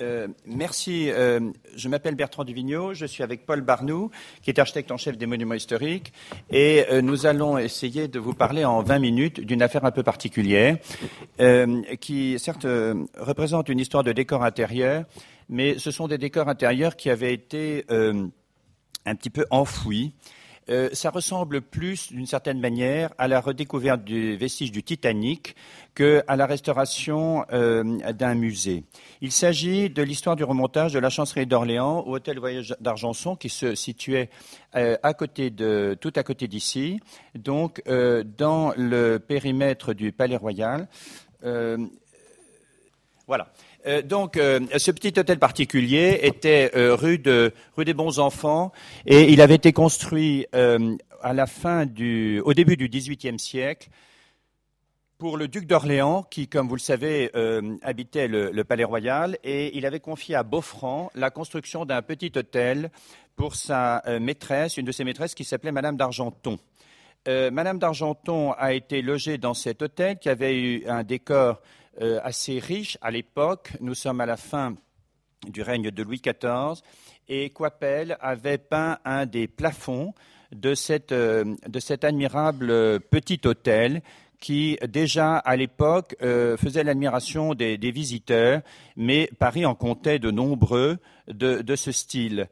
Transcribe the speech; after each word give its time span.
Euh, 0.00 0.28
merci. 0.46 1.10
Euh, 1.10 1.40
je 1.76 1.88
m'appelle 1.88 2.14
Bertrand 2.14 2.44
Duvigneau. 2.44 2.94
Je 2.94 3.06
suis 3.06 3.22
avec 3.22 3.44
Paul 3.44 3.60
Barnou, 3.60 4.10
qui 4.42 4.50
est 4.50 4.58
architecte 4.58 4.90
en 4.90 4.96
chef 4.96 5.18
des 5.18 5.26
monuments 5.26 5.54
historiques. 5.54 6.12
Et 6.50 6.84
euh, 6.90 7.02
nous 7.02 7.26
allons 7.26 7.58
essayer 7.58 8.08
de 8.08 8.18
vous 8.18 8.34
parler 8.34 8.64
en 8.64 8.82
20 8.82 8.98
minutes 8.98 9.40
d'une 9.40 9.62
affaire 9.62 9.84
un 9.84 9.90
peu 9.90 10.02
particulière, 10.02 10.78
qui 12.00 12.38
certes 12.38 12.66
représente 13.18 13.68
une 13.68 13.78
histoire 13.78 14.04
de 14.04 14.12
décor 14.12 14.44
intérieur, 14.44 15.04
mais 15.48 15.78
ce 15.78 15.90
sont 15.90 16.08
des 16.08 16.18
décors 16.18 16.48
intérieurs 16.48 16.96
qui 16.96 17.10
avaient 17.10 17.34
été 17.34 17.84
un 17.90 19.14
petit 19.14 19.30
peu 19.30 19.46
enfouis 19.50 20.12
euh, 20.70 20.88
ça 20.92 21.10
ressemble 21.10 21.60
plus, 21.60 22.12
d'une 22.12 22.26
certaine 22.26 22.60
manière, 22.60 23.12
à 23.18 23.28
la 23.28 23.40
redécouverte 23.40 24.04
du 24.04 24.36
vestige 24.36 24.70
du 24.70 24.82
Titanic 24.82 25.56
qu'à 25.94 26.36
la 26.36 26.46
restauration 26.46 27.44
euh, 27.52 28.12
d'un 28.12 28.34
musée. 28.34 28.84
Il 29.20 29.32
s'agit 29.32 29.90
de 29.90 30.02
l'histoire 30.02 30.36
du 30.36 30.44
remontage 30.44 30.92
de 30.92 30.98
la 30.98 31.10
chancellerie 31.10 31.46
d'Orléans 31.46 32.04
au 32.06 32.14
hôtel 32.14 32.38
Voyage 32.38 32.76
d'Argenson, 32.80 33.34
qui 33.34 33.48
se 33.48 33.74
situait 33.74 34.30
euh, 34.76 34.96
à 35.02 35.12
côté 35.14 35.50
de, 35.50 35.96
tout 36.00 36.12
à 36.14 36.22
côté 36.22 36.46
d'ici, 36.46 37.00
donc 37.34 37.82
dans 37.86 38.72
le 38.76 39.18
périmètre 39.18 39.92
du 39.92 40.12
Palais 40.12 40.36
Royal. 40.36 40.88
voilà. 43.26 43.52
Euh, 43.86 44.02
donc, 44.02 44.36
euh, 44.36 44.60
ce 44.76 44.90
petit 44.90 45.18
hôtel 45.18 45.38
particulier 45.38 46.20
était 46.22 46.70
euh, 46.76 46.94
rue, 46.94 47.18
de, 47.18 47.52
rue 47.76 47.84
des 47.84 47.94
Bons 47.94 48.18
Enfants 48.18 48.72
et 49.06 49.32
il 49.32 49.40
avait 49.40 49.54
été 49.54 49.72
construit 49.72 50.46
au 50.52 52.54
début 52.54 52.76
du 52.76 52.88
XVIIIe 52.88 53.38
siècle 53.38 53.88
pour 55.18 55.36
le 55.36 55.48
duc 55.48 55.66
d'Orléans, 55.66 56.22
qui, 56.22 56.48
comme 56.48 56.66
vous 56.66 56.76
le 56.76 56.80
savez, 56.80 57.30
habitait 57.82 58.26
le, 58.26 58.52
le, 58.52 58.64
Palais 58.64 58.84
Royal, 58.84 59.36
et 59.44 59.76
il 59.76 59.84
avait 59.84 60.00
confié 60.00 60.34
à 60.34 60.42
Beaufranc 60.42 61.10
la 61.14 61.28
construction 61.28 61.84
d'un 61.84 62.00
petit 62.00 62.32
hôtel 62.36 62.90
pour 63.36 63.54
sa 63.54 64.02
maîtresse, 64.18 64.78
une 64.78 64.86
de 64.86 64.92
ses 64.92 65.04
maîtresses 65.04 65.34
qui 65.34 65.44
s'appelait 65.44 65.72
Madame 65.72 65.98
d'Argenton. 65.98 66.58
Madame 67.26 67.78
d'Argenton 67.78 68.52
a 68.52 68.72
été 68.72 69.02
logée 69.02 69.36
dans 69.36 69.52
cet 69.52 69.82
hôtel 69.82 70.18
qui 70.18 70.30
avait 70.30 70.58
eu 70.58 70.88
un 70.88 71.02
décor 71.02 71.60
euh, 72.00 72.20
assez 72.22 72.58
riche 72.58 72.98
à 73.00 73.10
l'époque. 73.10 73.72
Nous 73.80 73.94
sommes 73.94 74.20
à 74.20 74.26
la 74.26 74.36
fin 74.36 74.74
du 75.46 75.62
règne 75.62 75.90
de 75.90 76.02
Louis 76.02 76.20
XIV 76.20 76.82
et 77.28 77.50
Coipel 77.50 78.16
avait 78.20 78.58
peint 78.58 78.98
un 79.04 79.26
des 79.26 79.46
plafonds 79.48 80.14
de, 80.52 80.74
euh, 81.12 81.56
cet 81.78 82.04
admirable 82.04 83.00
petit 83.00 83.40
hôtel 83.44 84.02
qui 84.40 84.78
déjà 84.88 85.36
à 85.36 85.54
l'époque 85.54 86.16
euh, 86.22 86.56
faisait 86.56 86.82
l'admiration 86.82 87.54
des, 87.54 87.76
visiteurs, 87.90 88.62
mais 88.96 89.30
Paris 89.38 89.66
en 89.66 89.74
comptait 89.74 90.18
de 90.18 90.30
nombreux 90.30 90.98
de, 91.28 91.76
ce 91.76 91.92
style. 91.92 92.48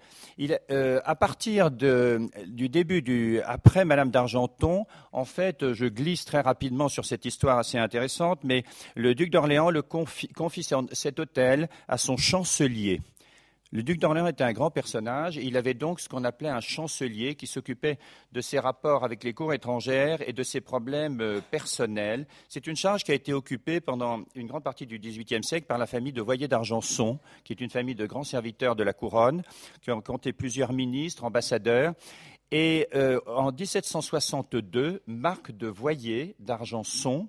Euh, 0.71 1.01
à 1.05 1.17
partir 1.17 1.71
du 1.71 2.69
début 2.69 3.03
du 3.03 3.41
après 3.45 3.85
Madame 3.85 4.11
d'Argenton, 4.11 4.85
en 5.13 5.25
fait, 5.25 5.73
je 5.73 5.87
glisse 5.87 6.25
très 6.25 6.41
rapidement 6.41 6.89
sur 6.89 7.05
cette 7.05 7.25
histoire 7.25 7.59
assez 7.59 7.79
intéressante, 7.79 8.41
mais 8.45 8.65
le 8.95 9.15
duc 9.15 9.31
d'Orléans 9.31 9.71
le 9.71 9.83
confie, 9.83 10.29
confie 10.29 10.67
cet 10.93 11.19
hôtel 11.19 11.69
à 11.89 11.99
son 11.99 12.17
chancelier. 12.17 13.01
Le 13.71 13.83
duc 13.83 14.01
d'Orléans 14.01 14.27
était 14.27 14.45
un 14.45 14.55
grand 14.55 14.71
personnage. 14.71 15.37
il 15.37 15.55
avait 15.59 15.75
donc 15.75 16.01
ce 16.01 16.09
qu'on 16.09 16.25
appelait 16.25 16.49
un 16.49 16.61
chancelier 16.61 17.35
qui 17.35 17.47
s'occupait 17.47 17.99
de 18.33 18.41
ses 18.41 18.59
rapports 18.59 19.05
avec 19.05 19.23
les 19.25 19.35
cours 19.35 19.53
étrangères 19.53 20.27
et 20.27 20.33
de 20.33 20.43
ses 20.43 20.63
problèmes 20.63 21.21
euh, 21.21 21.43
personnels. 21.51 22.27
C'est 22.49 22.67
une 22.67 22.77
charge 22.77 23.05
qui 23.05 23.13
a 23.13 23.15
été 23.15 23.35
occupée 23.35 23.81
pendant 23.81 24.23
une 24.35 24.47
grande 24.47 24.65
partie 24.65 24.87
du 24.87 24.99
XVIIIe 24.99 25.45
siècle 25.45 25.67
par 25.67 25.77
la 25.77 25.87
famille 25.87 26.15
de 26.15 26.23
Voyer 26.23 26.49
d'Argenson, 26.49 27.19
qui 27.45 27.53
est 27.53 27.61
une 27.61 27.69
famille 27.69 27.95
de 27.95 28.07
grands 28.07 28.25
serviteurs 28.25 28.75
de 28.75 28.83
la 28.83 28.95
couronne, 28.95 29.43
qui 29.83 29.91
ont 29.91 30.01
compté 30.01 30.33
plusieurs 30.33 30.73
ministres, 30.73 31.25
ambassadeurs. 31.25 31.93
Et 32.51 32.89
euh, 32.95 33.21
en 33.27 33.53
1762, 33.53 35.03
Marc 35.07 35.53
de 35.53 35.67
Voyer 35.67 36.37
d'Argenson, 36.39 37.29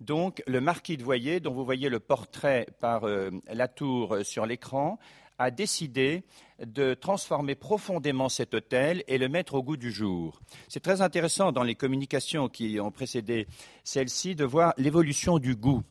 donc 0.00 0.42
le 0.46 0.60
marquis 0.60 0.96
de 0.96 1.04
Voyer, 1.04 1.38
dont 1.38 1.52
vous 1.52 1.64
voyez 1.64 1.88
le 1.88 2.00
portrait 2.00 2.66
par 2.80 3.04
euh, 3.04 3.30
la 3.46 3.68
tour 3.68 4.18
sur 4.24 4.44
l'écran, 4.44 4.98
a 5.38 5.50
décidé 5.50 6.24
de 6.64 6.94
transformer 6.94 7.54
profondément 7.54 8.28
cet 8.28 8.54
hôtel 8.54 9.04
et 9.08 9.18
le 9.18 9.28
mettre 9.28 9.54
au 9.54 9.62
goût 9.62 9.76
du 9.76 9.92
jour. 9.92 10.40
C'est 10.68 10.82
très 10.82 11.02
intéressant 11.02 11.52
dans 11.52 11.62
les 11.62 11.74
communications 11.74 12.48
qui 12.48 12.80
ont 12.80 12.90
précédé 12.90 13.46
celle-ci 13.84 14.34
de 14.34 14.44
voir 14.44 14.72
l'évolution 14.78 15.38
du 15.38 15.54
goût. 15.54 15.82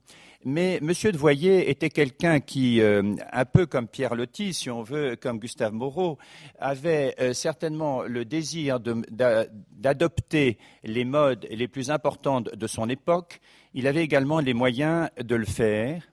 Mais 0.47 0.75
M. 0.75 0.89
de 0.89 1.17
Voyer 1.17 1.71
était 1.71 1.89
quelqu'un 1.89 2.39
qui, 2.39 2.79
euh, 2.79 3.15
un 3.31 3.45
peu 3.45 3.65
comme 3.65 3.87
Pierre 3.87 4.13
Loti, 4.13 4.53
si 4.53 4.69
on 4.69 4.83
veut, 4.83 5.15
comme 5.15 5.39
Gustave 5.39 5.73
Moreau, 5.73 6.19
avait 6.59 7.15
euh, 7.19 7.33
certainement 7.33 8.03
le 8.03 8.25
désir 8.25 8.79
d'adopter 8.79 10.59
les 10.83 11.03
modes 11.03 11.47
les 11.49 11.67
plus 11.67 11.89
importantes 11.89 12.53
de 12.53 12.67
son 12.67 12.89
époque. 12.89 13.39
Il 13.73 13.87
avait 13.87 14.03
également 14.03 14.39
les 14.39 14.53
moyens 14.53 15.09
de 15.19 15.35
le 15.35 15.45
faire 15.45 16.03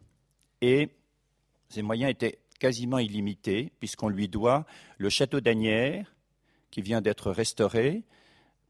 et 0.62 0.88
ces 1.68 1.82
moyens 1.82 2.10
étaient 2.10 2.38
quasiment 2.62 3.00
illimité, 3.00 3.72
puisqu'on 3.80 4.08
lui 4.08 4.28
doit 4.28 4.66
le 4.96 5.08
château 5.08 5.40
d'Agnières, 5.40 6.14
qui 6.70 6.80
vient 6.80 7.00
d'être 7.00 7.32
restauré 7.32 8.04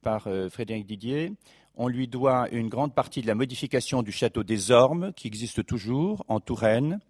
par 0.00 0.28
euh, 0.28 0.48
Frédéric 0.48 0.86
Didier. 0.86 1.34
On 1.76 1.88
lui 1.88 2.08
doit 2.08 2.48
une 2.52 2.70
grande 2.70 2.94
partie 2.94 3.20
de 3.20 3.26
la 3.26 3.34
modification 3.34 4.02
du 4.02 4.10
château 4.10 4.44
des 4.44 4.70
Ormes, 4.70 5.12
qui 5.12 5.26
existe 5.26 5.66
toujours 5.66 6.24
en 6.28 6.40
Touraine, 6.40 7.00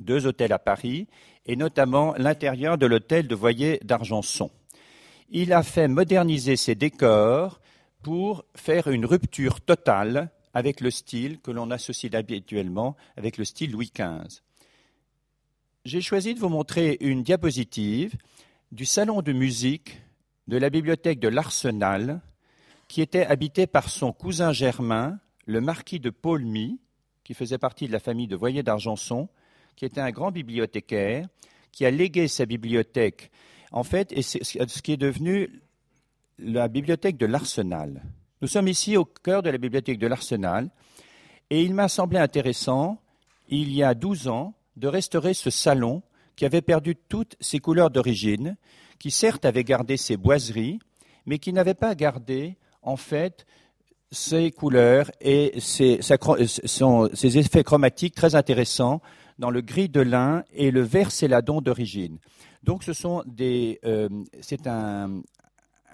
deux 0.00 0.26
hôtels 0.26 0.52
à 0.52 0.58
Paris, 0.58 1.06
et 1.46 1.54
notamment 1.54 2.12
l'intérieur 2.18 2.76
de 2.76 2.86
l'hôtel 2.86 3.28
de 3.28 3.36
Voyer 3.36 3.78
d'Argenson. 3.84 4.50
Il 5.30 5.52
a 5.52 5.62
fait 5.62 5.86
moderniser 5.86 6.56
ses 6.56 6.74
décors 6.74 7.60
pour 8.02 8.44
faire 8.56 8.88
une 8.88 9.06
rupture 9.06 9.60
totale 9.60 10.32
avec 10.54 10.80
le 10.80 10.90
style 10.90 11.38
que 11.38 11.52
l'on 11.52 11.70
associe 11.70 12.12
habituellement 12.16 12.96
avec 13.16 13.36
le 13.36 13.44
style 13.44 13.70
Louis 13.70 13.92
XV 13.94 14.42
j'ai 15.88 16.02
choisi 16.02 16.34
de 16.34 16.38
vous 16.38 16.50
montrer 16.50 16.98
une 17.00 17.22
diapositive 17.22 18.14
du 18.72 18.84
salon 18.84 19.22
de 19.22 19.32
musique 19.32 20.02
de 20.46 20.58
la 20.58 20.68
bibliothèque 20.68 21.18
de 21.18 21.28
l'Arsenal, 21.28 22.20
qui 22.88 23.00
était 23.00 23.24
habité 23.24 23.66
par 23.66 23.88
son 23.88 24.12
cousin 24.12 24.52
germain, 24.52 25.18
le 25.46 25.62
marquis 25.62 25.98
de 25.98 26.10
Paulmy, 26.10 26.78
qui 27.24 27.32
faisait 27.32 27.56
partie 27.56 27.86
de 27.86 27.92
la 27.92 28.00
famille 28.00 28.26
de 28.26 28.36
Voyer 28.36 28.62
d'Argenson, 28.62 29.30
qui 29.76 29.86
était 29.86 30.02
un 30.02 30.10
grand 30.10 30.30
bibliothécaire, 30.30 31.26
qui 31.72 31.86
a 31.86 31.90
légué 31.90 32.28
sa 32.28 32.44
bibliothèque, 32.44 33.30
en 33.72 33.82
fait, 33.82 34.12
et 34.12 34.20
ce 34.20 34.82
qui 34.82 34.92
est 34.92 34.98
devenu 34.98 35.62
la 36.38 36.68
bibliothèque 36.68 37.16
de 37.16 37.24
l'Arsenal. 37.24 38.02
Nous 38.42 38.48
sommes 38.48 38.68
ici 38.68 38.98
au 38.98 39.06
cœur 39.06 39.42
de 39.42 39.48
la 39.48 39.56
bibliothèque 39.56 39.98
de 39.98 40.06
l'Arsenal, 40.06 40.68
et 41.48 41.62
il 41.62 41.72
m'a 41.72 41.88
semblé 41.88 42.18
intéressant, 42.18 43.00
il 43.48 43.72
y 43.72 43.82
a 43.82 43.94
12 43.94 44.28
ans, 44.28 44.52
de 44.78 44.88
restaurer 44.88 45.34
ce 45.34 45.50
salon 45.50 46.02
qui 46.36 46.46
avait 46.46 46.62
perdu 46.62 46.94
toutes 47.08 47.36
ses 47.40 47.58
couleurs 47.58 47.90
d'origine, 47.90 48.56
qui 48.98 49.10
certes 49.10 49.44
avait 49.44 49.64
gardé 49.64 49.96
ses 49.96 50.16
boiseries, 50.16 50.78
mais 51.26 51.38
qui 51.38 51.52
n'avait 51.52 51.74
pas 51.74 51.94
gardé 51.94 52.56
en 52.82 52.96
fait 52.96 53.44
ses 54.10 54.50
couleurs 54.50 55.10
et 55.20 55.60
ses, 55.60 55.98
effets 57.38 57.64
chromatiques 57.64 58.14
très 58.14 58.34
intéressants 58.34 59.02
dans 59.38 59.50
le 59.50 59.60
gris 59.60 59.88
de 59.88 60.00
lin 60.00 60.44
et 60.52 60.70
le 60.70 60.80
vert 60.82 61.10
céladon 61.10 61.60
d'origine. 61.60 62.18
Donc 62.62 62.82
ce 62.84 62.92
sont 62.92 63.22
des, 63.26 63.80
euh, 63.84 64.08
c'est 64.40 64.66
un, 64.66 65.22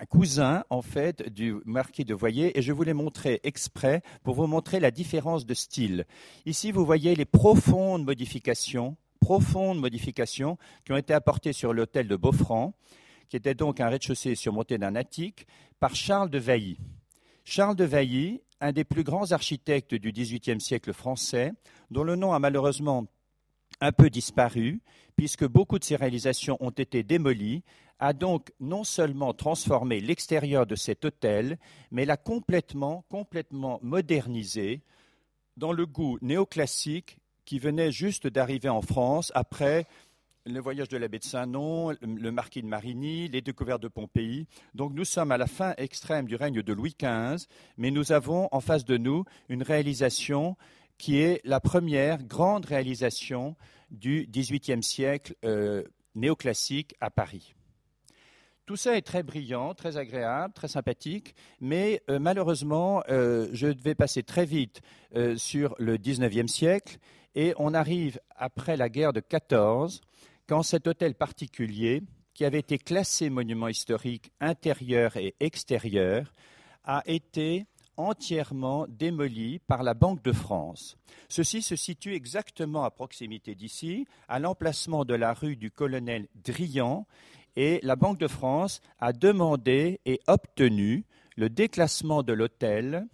un 0.01 0.07
cousin 0.07 0.65
en 0.71 0.83
fait 0.83 1.29
du 1.33 1.57
marquis 1.65 2.05
de 2.05 2.15
Voyer 2.15 2.59
et 2.59 2.63
je 2.63 2.73
vous 2.73 2.83
l'ai 2.83 2.95
montré 2.95 3.41
exprès 3.45 4.03
pour 4.23 4.35
vous 4.35 4.47
montrer 4.47 4.81
la 4.81 4.91
différence 4.91 5.47
de 5.47 5.55
style. 5.55 6.05
Ici, 6.47 6.73
vous 6.73 6.85
voyez 6.85 7.15
les 7.15 7.25
profondes 7.25 8.05
modifications, 8.05 8.97
profondes 9.21 9.79
modifications 9.79 10.59
qui 10.85 10.93
ont 10.93 10.97
été 10.97 11.15
apportées 11.15 11.53
sur 11.53 11.73
l'hôtel 11.73 12.09
de 12.09 12.17
Beaufranc, 12.17 12.75
qui 13.29 13.37
était 13.37 13.55
donc 13.55 13.81
un 13.81 13.89
rez-de-chaussée 13.89 14.35
surmonté 14.35 14.79
d'un 14.79 14.97
attique, 14.97 15.47
par 15.81 15.95
Charles 15.95 16.31
de 16.31 16.39
Vailly. 16.39 16.79
Charles 17.45 17.77
de 17.77 17.85
Vailly, 17.85 18.41
un 18.61 18.73
des 18.73 18.85
plus 18.85 19.05
grands 19.05 19.33
architectes 19.33 19.95
du 19.95 20.13
XVIIIe 20.13 20.61
siècle 20.61 20.93
français, 20.93 21.53
dont 21.91 22.05
le 22.05 22.17
nom 22.17 22.33
a 22.33 22.39
malheureusement 22.39 23.07
un 23.81 23.93
peu 23.93 24.11
disparu, 24.11 24.81
puisque 25.17 25.47
beaucoup 25.47 25.79
de 25.79 25.85
ses 25.85 25.97
réalisations 25.97 26.57
ont 26.61 26.71
été 26.71 27.03
démolies, 27.03 27.63
a 27.99 28.13
donc 28.13 28.53
non 28.61 28.85
seulement 28.85 29.33
transformé 29.33 30.01
l'extérieur 30.01 30.67
de 30.67 30.75
cet 30.75 31.05
hôtel, 31.05 31.59
mais 31.91 32.05
l'a 32.05 32.17
complètement, 32.17 33.05
complètement 33.09 33.79
modernisé 33.83 34.83
dans 35.57 35.73
le 35.73 35.87
goût 35.87 36.19
néoclassique 36.21 37.19
qui 37.45 37.59
venait 37.59 37.93
juste 37.93 38.27
d'arriver 38.27 38.69
en 38.69 38.83
France 38.83 39.31
après 39.35 39.87
le 40.47 40.61
voyage 40.61 40.89
de 40.89 40.99
l'abbé 40.99 41.19
de 41.19 41.25
Saint-Non, 41.25 41.95
le 42.03 42.31
marquis 42.31 42.61
de 42.61 42.67
Marigny, 42.67 43.29
les 43.29 43.41
découvertes 43.41 43.83
de 43.83 43.89
Pompéi. 43.89 44.47
Donc 44.75 44.93
nous 44.93 45.05
sommes 45.05 45.33
à 45.33 45.39
la 45.39 45.47
fin 45.47 45.75
extrême 45.79 46.27
du 46.27 46.37
règne 46.37 46.63
de 46.63 46.73
Louis 46.73 46.95
XV, 47.01 47.47
mais 47.79 47.91
nous 47.91 48.13
avons 48.13 48.49
en 48.53 48.61
face 48.61 48.85
de 48.85 48.99
nous 48.99 49.25
une 49.49 49.63
réalisation 49.63 50.57
qui 50.99 51.19
est 51.19 51.41
la 51.45 51.61
première 51.61 52.23
grande 52.23 52.67
réalisation 52.67 53.57
du 53.91 54.29
XVIIIe 54.31 54.83
siècle 54.83 55.35
euh, 55.45 55.83
néoclassique 56.15 56.95
à 57.01 57.11
Paris. 57.11 57.55
Tout 58.67 58.77
ça 58.77 58.97
est 58.97 59.03
très 59.03 59.23
brillant, 59.23 59.75
très 59.75 59.99
agréable, 59.99 60.55
très 60.55 60.69
sympathique, 60.69 61.35
mais 61.61 62.03
euh, 62.09 62.19
malheureusement, 62.19 63.03
euh, 63.11 63.49
je 63.53 63.67
vais 63.67 63.95
passer 63.95 64.23
très 64.23 64.47
vite 64.47 64.81
sur 65.37 65.77
le 65.79 65.97
XIXe 65.97 66.51
siècle 66.51 66.99
et 67.35 67.55
on 67.59 67.75
arrive 67.75 68.19
après 68.37 68.77
la 68.77 68.89
guerre 68.89 69.13
de 69.13 69.21
14, 69.21 70.01
quand 70.49 70.63
cet 70.63 70.87
hôtel 70.87 71.15
particulier, 71.15 72.03
qui 72.33 72.45
avait 72.45 72.59
été 72.59 72.79
classé 72.79 73.31
monument 73.31 73.69
historique 73.69 74.33
intérieur 74.41 75.17
et 75.17 75.35
extérieur, 75.41 76.33
a 76.85 77.03
été 77.07 77.67
entièrement 77.97 78.87
démoli 78.89 79.61
par 79.61 79.83
la 79.85 79.95
Banque 79.95 80.23
de 80.23 80.33
France. 80.33 80.97
Ceci 81.29 81.63
se 81.63 81.77
situe 81.77 82.15
exactement 82.15 82.85
à 82.85 82.91
proximité 82.91 83.55
d'ici, 83.55 84.07
à 84.29 84.41
l'emplacement 84.41 85.05
de 85.05 85.15
la 85.15 85.33
rue 85.33 85.57
du 85.57 85.71
colonel 85.71 86.27
Drian, 86.35 87.07
et 87.57 87.81
la 87.83 87.97
Banque 87.97 88.19
de 88.19 88.29
France 88.29 88.81
a 88.99 89.13
demandé 89.13 90.01
et 90.05 90.21
obtenu 90.27 91.05
le 91.37 91.49
déclassement 91.49 92.23
de 92.23 92.33
l'hôtel, 92.33 93.07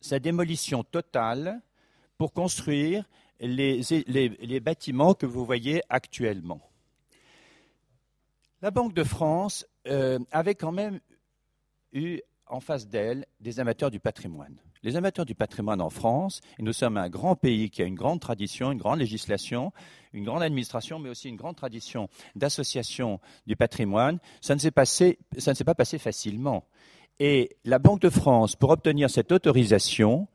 sa 0.00 0.18
démolition 0.18 0.84
totale, 0.84 1.60
pour 2.16 2.32
construire 2.32 3.04
les, 3.40 4.60
bâtiments 4.60 5.14
que 5.14 5.26
vous 5.26 5.44
voyez 5.44 5.82
actuellement. 5.88 6.60
La 8.60 8.72
Banque 8.72 8.94
de 8.94 9.04
France 9.04 9.64
euh, 9.86 10.18
avait 10.32 10.56
quand 10.56 10.72
même 10.72 11.00
eu 11.92 12.20
en 12.46 12.60
face 12.60 12.88
d'elle 12.88 13.24
des 13.40 13.60
amateurs 13.60 13.90
du 13.90 14.00
patrimoine. 14.00 14.56
Les 14.82 14.96
amateurs 14.96 15.26
du 15.26 15.34
patrimoine 15.34 15.80
en 15.80 15.90
France, 15.90 16.40
et 16.58 16.62
nous 16.62 16.72
sommes 16.72 16.96
un 16.96 17.08
grand 17.08 17.34
pays 17.34 17.70
qui 17.70 17.82
a 17.82 17.84
une 17.84 17.94
grande 17.94 18.20
tradition, 18.20 18.70
une 18.70 18.78
grande 18.78 19.00
législation, 19.00 19.72
une 20.12 20.24
grande 20.24 20.42
administration, 20.42 20.98
mais 20.98 21.08
aussi 21.08 21.28
une 21.28 21.36
grande 21.36 21.56
tradition 21.56 22.08
d'association 22.36 23.20
du 23.46 23.56
patrimoine, 23.56 24.18
ça 24.40 24.54
ne 24.54 24.60
s'est 24.60 24.70
pas 24.70 24.84
passé 25.74 25.98
facilement. 25.98 26.64
Et 27.18 27.56
la 27.64 27.78
Banque 27.80 28.00
de 28.00 28.10
France, 28.10 28.54
pour 28.54 28.70
obtenir 28.70 29.10
cette 29.10 29.32
autorisation, 29.32 30.28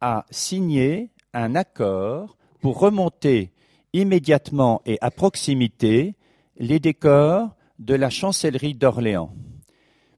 a 0.00 0.24
signé 0.30 1.10
un 1.34 1.54
accord 1.54 2.38
pour 2.60 2.78
remonter 2.78 3.52
immédiatement 3.92 4.80
et 4.86 4.98
à 5.02 5.10
proximité 5.10 6.16
les 6.56 6.80
décors 6.80 7.54
de 7.78 7.94
la 7.94 8.08
chancellerie 8.08 8.74
d'Orléans. 8.74 9.34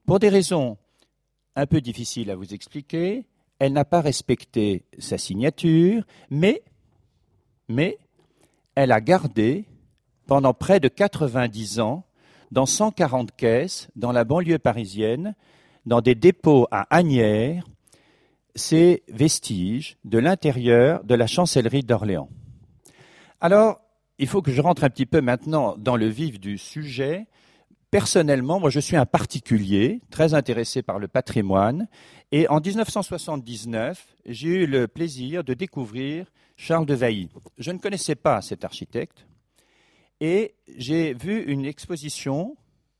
Pour 0.05 0.19
des 0.19 0.29
raisons 0.29 0.77
un 1.57 1.65
peu 1.65 1.81
difficile 1.81 2.29
à 2.31 2.35
vous 2.35 2.53
expliquer. 2.53 3.25
Elle 3.59 3.73
n'a 3.73 3.85
pas 3.85 4.01
respecté 4.01 4.85
sa 4.99 5.17
signature, 5.17 6.03
mais, 6.29 6.61
mais 7.67 7.97
elle 8.75 8.91
a 8.91 9.01
gardé 9.01 9.65
pendant 10.27 10.53
près 10.53 10.79
de 10.79 10.87
90 10.87 11.79
ans, 11.79 12.05
dans 12.51 12.65
140 12.65 13.35
caisses, 13.35 13.89
dans 13.95 14.11
la 14.11 14.23
banlieue 14.23 14.59
parisienne, 14.59 15.35
dans 15.85 16.01
des 16.01 16.15
dépôts 16.15 16.67
à 16.69 16.85
Agnières, 16.95 17.65
ces 18.55 19.03
vestiges 19.07 19.97
de 20.03 20.17
l'intérieur 20.17 21.03
de 21.03 21.15
la 21.15 21.27
chancellerie 21.27 21.83
d'Orléans. 21.83 22.29
Alors, 23.39 23.79
il 24.19 24.27
faut 24.27 24.41
que 24.41 24.51
je 24.51 24.61
rentre 24.61 24.83
un 24.83 24.89
petit 24.89 25.05
peu 25.05 25.21
maintenant 25.21 25.75
dans 25.77 25.95
le 25.95 26.07
vif 26.07 26.39
du 26.39 26.57
sujet 26.57 27.27
Personnellement, 27.97 28.59
moi, 28.59 28.69
je 28.69 28.79
suis 28.79 28.95
un 28.95 29.07
particulier 29.07 30.01
très 30.11 30.35
intéressé 30.35 30.83
par 30.83 30.99
le 30.99 31.07
patrimoine. 31.07 31.87
Et 32.31 32.47
en 32.47 32.59
1979, 32.59 34.05
j'ai 34.27 34.49
eu 34.49 34.67
le 34.67 34.87
plaisir 34.87 35.43
de 35.43 35.55
découvrir 35.55 36.31
Charles 36.57 36.85
de 36.85 36.93
Vailly. 36.93 37.31
Je 37.57 37.71
ne 37.71 37.79
connaissais 37.79 38.13
pas 38.13 38.43
cet 38.43 38.63
architecte. 38.63 39.25
Et 40.19 40.53
j'ai 40.77 41.15
vu 41.15 41.41
une 41.45 41.65
exposition 41.65 42.55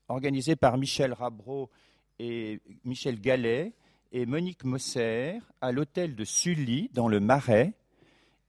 organisée 0.08 0.56
par 0.56 0.76
Michel 0.78 1.12
Rabreau 1.12 1.70
et 2.18 2.60
Michel 2.84 3.20
Gallet 3.20 3.74
et 4.10 4.26
Monique 4.26 4.64
Mosser 4.64 5.38
à 5.60 5.70
l'hôtel 5.70 6.16
de 6.16 6.24
Sully, 6.24 6.90
dans 6.92 7.06
le 7.06 7.20
Marais. 7.20 7.72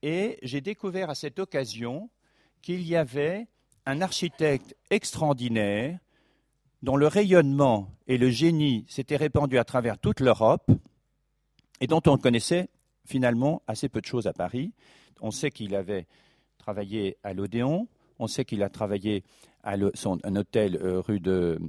Et 0.01 0.39
j'ai 0.41 0.61
découvert 0.61 1.11
à 1.11 1.15
cette 1.15 1.37
occasion 1.37 2.09
qu'il 2.63 2.81
y 2.81 2.95
avait 2.95 3.45
un 3.85 4.01
architecte 4.01 4.75
extraordinaire 4.89 5.99
dont 6.81 6.95
le 6.95 7.07
rayonnement 7.07 7.91
et 8.07 8.17
le 8.17 8.29
génie 8.29 8.85
s'étaient 8.87 9.17
répandus 9.17 9.57
à 9.57 9.63
travers 9.63 9.97
toute 9.97 10.19
l'Europe 10.19 10.71
et 11.81 11.87
dont 11.87 12.01
on 12.07 12.17
connaissait 12.17 12.69
finalement 13.05 13.61
assez 13.67 13.89
peu 13.89 14.01
de 14.01 14.05
choses 14.05 14.27
à 14.27 14.33
Paris. 14.33 14.71
On 15.21 15.31
sait 15.31 15.51
qu'il 15.51 15.75
avait 15.75 16.07
travaillé 16.57 17.17
à 17.23 17.33
l'Odéon, 17.33 17.87
on 18.19 18.27
sait 18.27 18.45
qu'il 18.45 18.63
a 18.63 18.69
travaillé 18.69 19.23
à 19.63 19.75
un 19.75 20.35
hôtel 20.35 20.77
euh, 20.77 21.01
rue 21.01 21.19
de, 21.19 21.59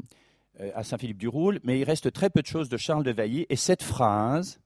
euh, 0.61 0.71
à 0.75 0.85
Saint-Philippe-du-Roule, 0.85 1.61
mais 1.65 1.81
il 1.81 1.85
reste 1.85 2.13
très 2.13 2.31
peu 2.31 2.43
de 2.43 2.47
choses 2.47 2.69
de 2.69 2.77
Charles 2.77 3.05
de 3.05 3.11
Vailly. 3.11 3.47
Et 3.49 3.57
cette 3.57 3.83
phrase 3.83 4.61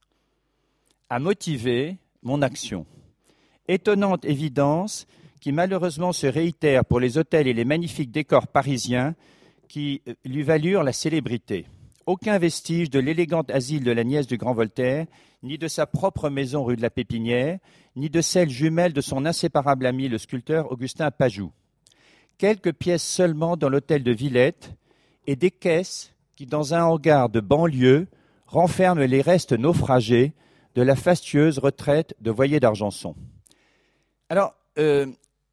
a 1.09 1.19
motivé 1.19 1.99
mon 2.23 2.43
action. 2.43 2.87
Étonnante 3.69 4.25
évidence 4.25 5.07
qui 5.41 5.53
malheureusement 5.53 6.13
se 6.13 6.27
réitère 6.27 6.85
pour 6.85 7.01
les 7.01 7.19
hôtels 7.19 7.47
et 7.47 7.53
les 7.53 7.65
magnifiques 7.65 8.11
décors 8.11 8.47
parisiens 8.47 9.15
qui 9.69 10.03
euh, 10.09 10.15
lui 10.25 10.43
valurent 10.43 10.83
la 10.83 10.93
célébrité. 10.93 11.67
Aucun 12.07 12.39
vestige 12.39 12.91
de 12.91 12.99
l'élégante 12.99 13.51
asile 13.51 13.85
de 13.85 13.91
la 13.91 14.05
nièce 14.05 14.27
du 14.27 14.37
grand 14.37 14.55
Voltaire, 14.55 15.07
ni 15.43 15.59
de 15.59 15.69
sa 15.69 15.87
propre 15.87 16.31
maison 16.31 16.65
rue 16.65 16.77
de 16.77 16.83
la 16.83 16.91
Pépinière, 16.91 17.59
ni 17.97 18.11
de 18.11 18.21
celle 18.21 18.51
jumelle 18.51 18.93
de 18.93 19.01
son 19.01 19.25
inséparable 19.25 19.87
ami 19.87 20.09
le 20.09 20.19
sculpteur 20.19 20.71
Augustin 20.73 21.11
Pajou. 21.11 21.53
Quelques 22.39 22.73
pièces 22.73 23.05
seulement 23.05 23.57
dans 23.57 23.69
l'hôtel 23.69 24.03
de 24.03 24.13
Villette 24.13 24.75
et 25.27 25.37
des 25.37 25.51
caisses 25.51 26.13
qui, 26.37 26.47
dans 26.47 26.75
un 26.75 26.85
hangar 26.85 27.29
de 27.29 27.41
banlieue, 27.41 28.09
renferment 28.47 29.01
les 29.01 29.21
restes 29.21 29.53
naufragés 29.53 30.33
de 30.75 30.83
la 30.83 30.97
fastueuse 30.97 31.59
retraite 31.59 32.15
de 32.21 32.31
Voyer 32.31 32.61
d'Argenson. 32.61 33.15
Alors, 34.29 34.55
euh, 34.79 35.07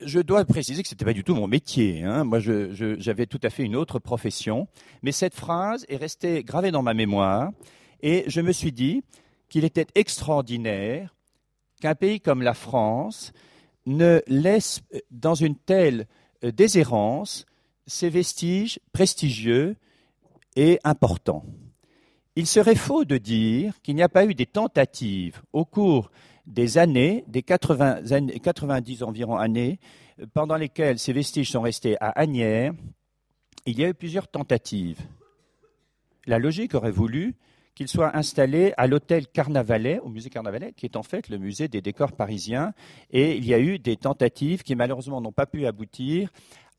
je 0.04 0.20
dois 0.20 0.46
préciser 0.46 0.82
que 0.82 0.90
ce 0.90 0.94
n'était 0.94 1.06
pas 1.06 1.14
du 1.14 1.24
tout 1.24 1.36
mon 1.36 1.48
métier. 1.48 2.04
Hein. 2.04 2.24
Moi, 2.24 2.40
j'avais 2.40 3.26
tout 3.26 3.40
à 3.44 3.50
fait 3.50 3.64
une 3.64 3.76
autre 3.76 4.00
profession. 4.00 4.68
Mais 5.02 5.12
cette 5.12 5.36
phrase 5.36 5.86
est 5.90 5.98
restée 5.98 6.44
gravée 6.44 6.72
dans 6.72 6.84
ma 6.84 6.94
mémoire. 6.94 7.52
Et 8.02 8.24
je 8.28 8.42
me 8.42 8.52
suis 8.52 8.72
dit 8.72 9.04
qu'il 9.50 9.64
était 9.64 9.88
extraordinaire 9.96 11.16
qu'un 11.82 11.96
pays 11.96 12.20
comme 12.20 12.42
la 12.42 12.54
France 12.54 13.34
ne 13.86 14.22
laisse 14.28 14.82
dans 15.10 15.36
une 15.36 15.56
telle 15.56 16.08
euh, 16.44 16.52
déshérence 16.52 17.46
ses 17.88 18.10
vestiges 18.10 18.80
prestigieux 18.94 19.76
et 20.56 20.80
importants. 20.84 21.46
Il 22.36 22.48
serait 22.48 22.76
faux 22.76 23.04
de 23.04 23.18
dire 23.18 23.82
qu'il 23.82 23.96
n'y 23.96 24.04
a 24.04 24.10
pas 24.10 24.26
eu 24.26 24.34
des 24.34 24.46
tentatives 24.46 25.42
au 25.52 25.66
cours 25.66 26.12
des 26.46 26.78
années, 26.78 27.26
des 27.28 27.44
80, 27.44 28.04
90 28.42 29.04
environ 29.04 29.36
années, 29.36 29.80
pendant 30.34 30.56
lesquelles 30.56 30.98
ces 30.98 31.14
vestiges 31.14 31.52
sont 31.52 31.62
restés 31.62 31.98
à 32.00 32.10
Agnières, 32.10 32.74
il 33.66 33.80
y 33.80 33.84
a 33.84 33.90
eu 33.90 33.94
plusieurs 33.94 34.28
tentatives. 34.28 35.00
La 36.26 36.40
logique 36.40 36.74
aurait 36.74 36.92
voulu 36.92 37.36
qu'il 37.76 37.88
soit 37.88 38.16
installé 38.16 38.74
à 38.78 38.88
l'hôtel 38.88 39.28
Carnavalet, 39.28 40.00
au 40.00 40.10
musée 40.10 40.30
Carnavalet, 40.30 40.74
qui 40.74 40.86
est 40.86 40.96
en 40.96 41.04
fait 41.04 41.30
le 41.30 41.38
musée 41.38 41.68
des 41.68 41.82
décors 41.82 42.12
parisiens. 42.12 42.74
Et 43.12 43.38
il 43.38 43.46
y 43.46 43.54
a 43.54 43.60
eu 43.60 43.80
des 43.80 43.98
tentatives 43.98 44.64
qui 44.64 44.76
malheureusement 44.76 45.22
n'ont 45.22 45.32
pas 45.32 45.46
pu 45.46 45.66
aboutir 45.66 46.32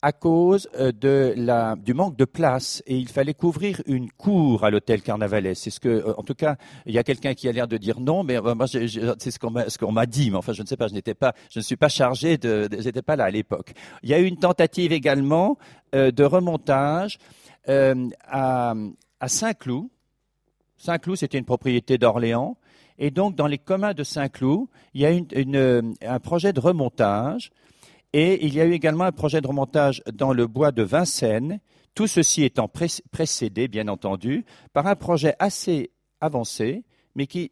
à 0.03 0.11
cause 0.11 0.67
euh, 0.75 0.91
de 0.91 1.33
du 1.81 1.93
manque 1.93 2.17
de 2.17 2.25
place 2.25 2.83
et 2.85 2.97
il 2.97 3.07
fallait 3.07 3.33
couvrir 3.33 3.81
une 3.85 4.11
cour 4.11 4.65
à 4.65 4.69
l'hôtel 4.69 5.01
Carnavalet. 5.01 5.55
C'est 5.55 5.69
ce 5.69 5.79
que, 5.79 5.87
euh, 5.87 6.13
en 6.17 6.23
tout 6.23 6.33
cas, 6.33 6.57
il 6.85 6.93
y 6.93 6.97
a 6.97 7.03
quelqu'un 7.03 7.33
qui 7.33 7.47
a 7.47 7.53
l'air 7.53 7.69
de 7.69 7.77
dire 7.77 8.01
non, 8.01 8.25
mais 8.25 8.37
euh, 8.37 8.53
c'est 8.67 9.31
ce 9.31 9.39
qu'on 9.79 9.91
m'a, 9.93 10.05
dit. 10.05 10.29
Mais 10.29 10.35
enfin, 10.35 10.51
je 10.51 10.61
ne 10.61 10.67
sais 10.67 10.75
pas, 10.75 10.87
je 10.87 11.59
ne 11.59 11.63
suis 11.63 11.77
pas 11.77 11.87
chargé 11.87 12.37
de, 12.37 12.67
je 12.69 12.83
n'étais 12.83 13.01
pas 13.01 13.15
là 13.15 13.23
à 13.23 13.29
l'époque. 13.29 13.71
Il 14.03 14.09
y 14.09 14.13
a 14.13 14.19
eu 14.19 14.25
une 14.25 14.37
tentative 14.37 14.91
également 14.91 15.57
de 15.93 16.23
remontage 16.23 17.17
à, 17.65 18.73
à 19.21 19.27
Saint-Cloud. 19.29 19.87
Saint-Cloud, 20.75 21.15
c'était 21.15 21.37
une 21.37 21.45
propriété 21.45 21.97
d'Orléans. 21.97 22.57
Et 22.99 23.09
donc, 23.09 23.35
dans 23.35 23.47
les 23.47 23.57
communs 23.57 23.93
de 23.93 24.03
Saint-Cloud, 24.03 24.67
il 24.93 25.01
y 25.01 25.05
a 25.05 25.11
une, 25.11 25.27
une, 25.33 25.93
un 26.01 26.19
projet 26.19 26.51
de 26.51 26.59
remontage 26.59 27.51
et 28.13 28.45
il 28.45 28.53
y 28.53 28.61
a 28.61 28.65
eu 28.65 28.73
également 28.73 29.05
un 29.05 29.11
projet 29.11 29.41
de 29.41 29.47
remontage 29.47 30.01
dans 30.13 30.33
le 30.33 30.47
bois 30.47 30.71
de 30.71 30.83
Vincennes, 30.83 31.59
tout 31.95 32.07
ceci 32.07 32.43
étant 32.43 32.67
précédé, 33.11 33.67
bien 33.67 33.87
entendu, 33.87 34.45
par 34.71 34.87
un 34.87 34.95
projet 34.95 35.35
assez 35.39 35.91
avancé, 36.21 36.83
mais 37.15 37.27
qui 37.27 37.51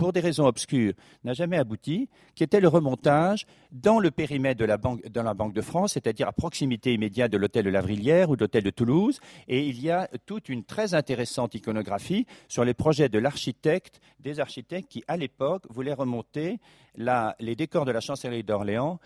pour 0.00 0.14
des 0.14 0.20
raisons 0.20 0.46
obscures, 0.46 0.94
n'a 1.24 1.34
jamais 1.34 1.58
abouti, 1.58 2.08
qui 2.34 2.42
était 2.42 2.60
le 2.60 2.68
remontage 2.68 3.44
dans 3.70 3.98
le 3.98 4.10
périmètre 4.10 4.58
de 4.58 4.64
la 4.64 4.78
Banque, 4.78 5.06
dans 5.10 5.22
la 5.22 5.34
Banque 5.34 5.52
de 5.52 5.60
France, 5.60 5.92
c'est-à-dire 5.92 6.26
à 6.26 6.32
proximité 6.32 6.94
immédiate 6.94 7.30
de 7.30 7.36
l'hôtel 7.36 7.66
de 7.66 7.70
la 7.70 7.82
Vrillière 7.82 8.30
ou 8.30 8.36
de 8.36 8.40
l'hôtel 8.40 8.64
de 8.64 8.70
Toulouse. 8.70 9.20
Et 9.46 9.66
il 9.68 9.78
y 9.78 9.90
a 9.90 10.08
toute 10.24 10.48
une 10.48 10.64
très 10.64 10.94
intéressante 10.94 11.54
iconographie 11.54 12.26
sur 12.48 12.64
les 12.64 12.72
projets 12.72 13.10
de 13.10 13.18
l'architecte, 13.18 14.00
des 14.20 14.40
architectes 14.40 14.88
qui, 14.88 15.04
à 15.06 15.18
l'époque, 15.18 15.64
voulaient 15.68 15.92
remonter 15.92 16.60
les 16.96 17.54
décors 17.54 17.84
de 17.84 17.92
la 17.92 18.00
chancellerie 18.00 18.42
d'Orléans 18.42 19.00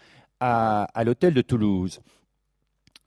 à, 0.44 1.04
l'hôtel 1.04 1.32
de 1.32 1.40
Toulouse. 1.40 2.00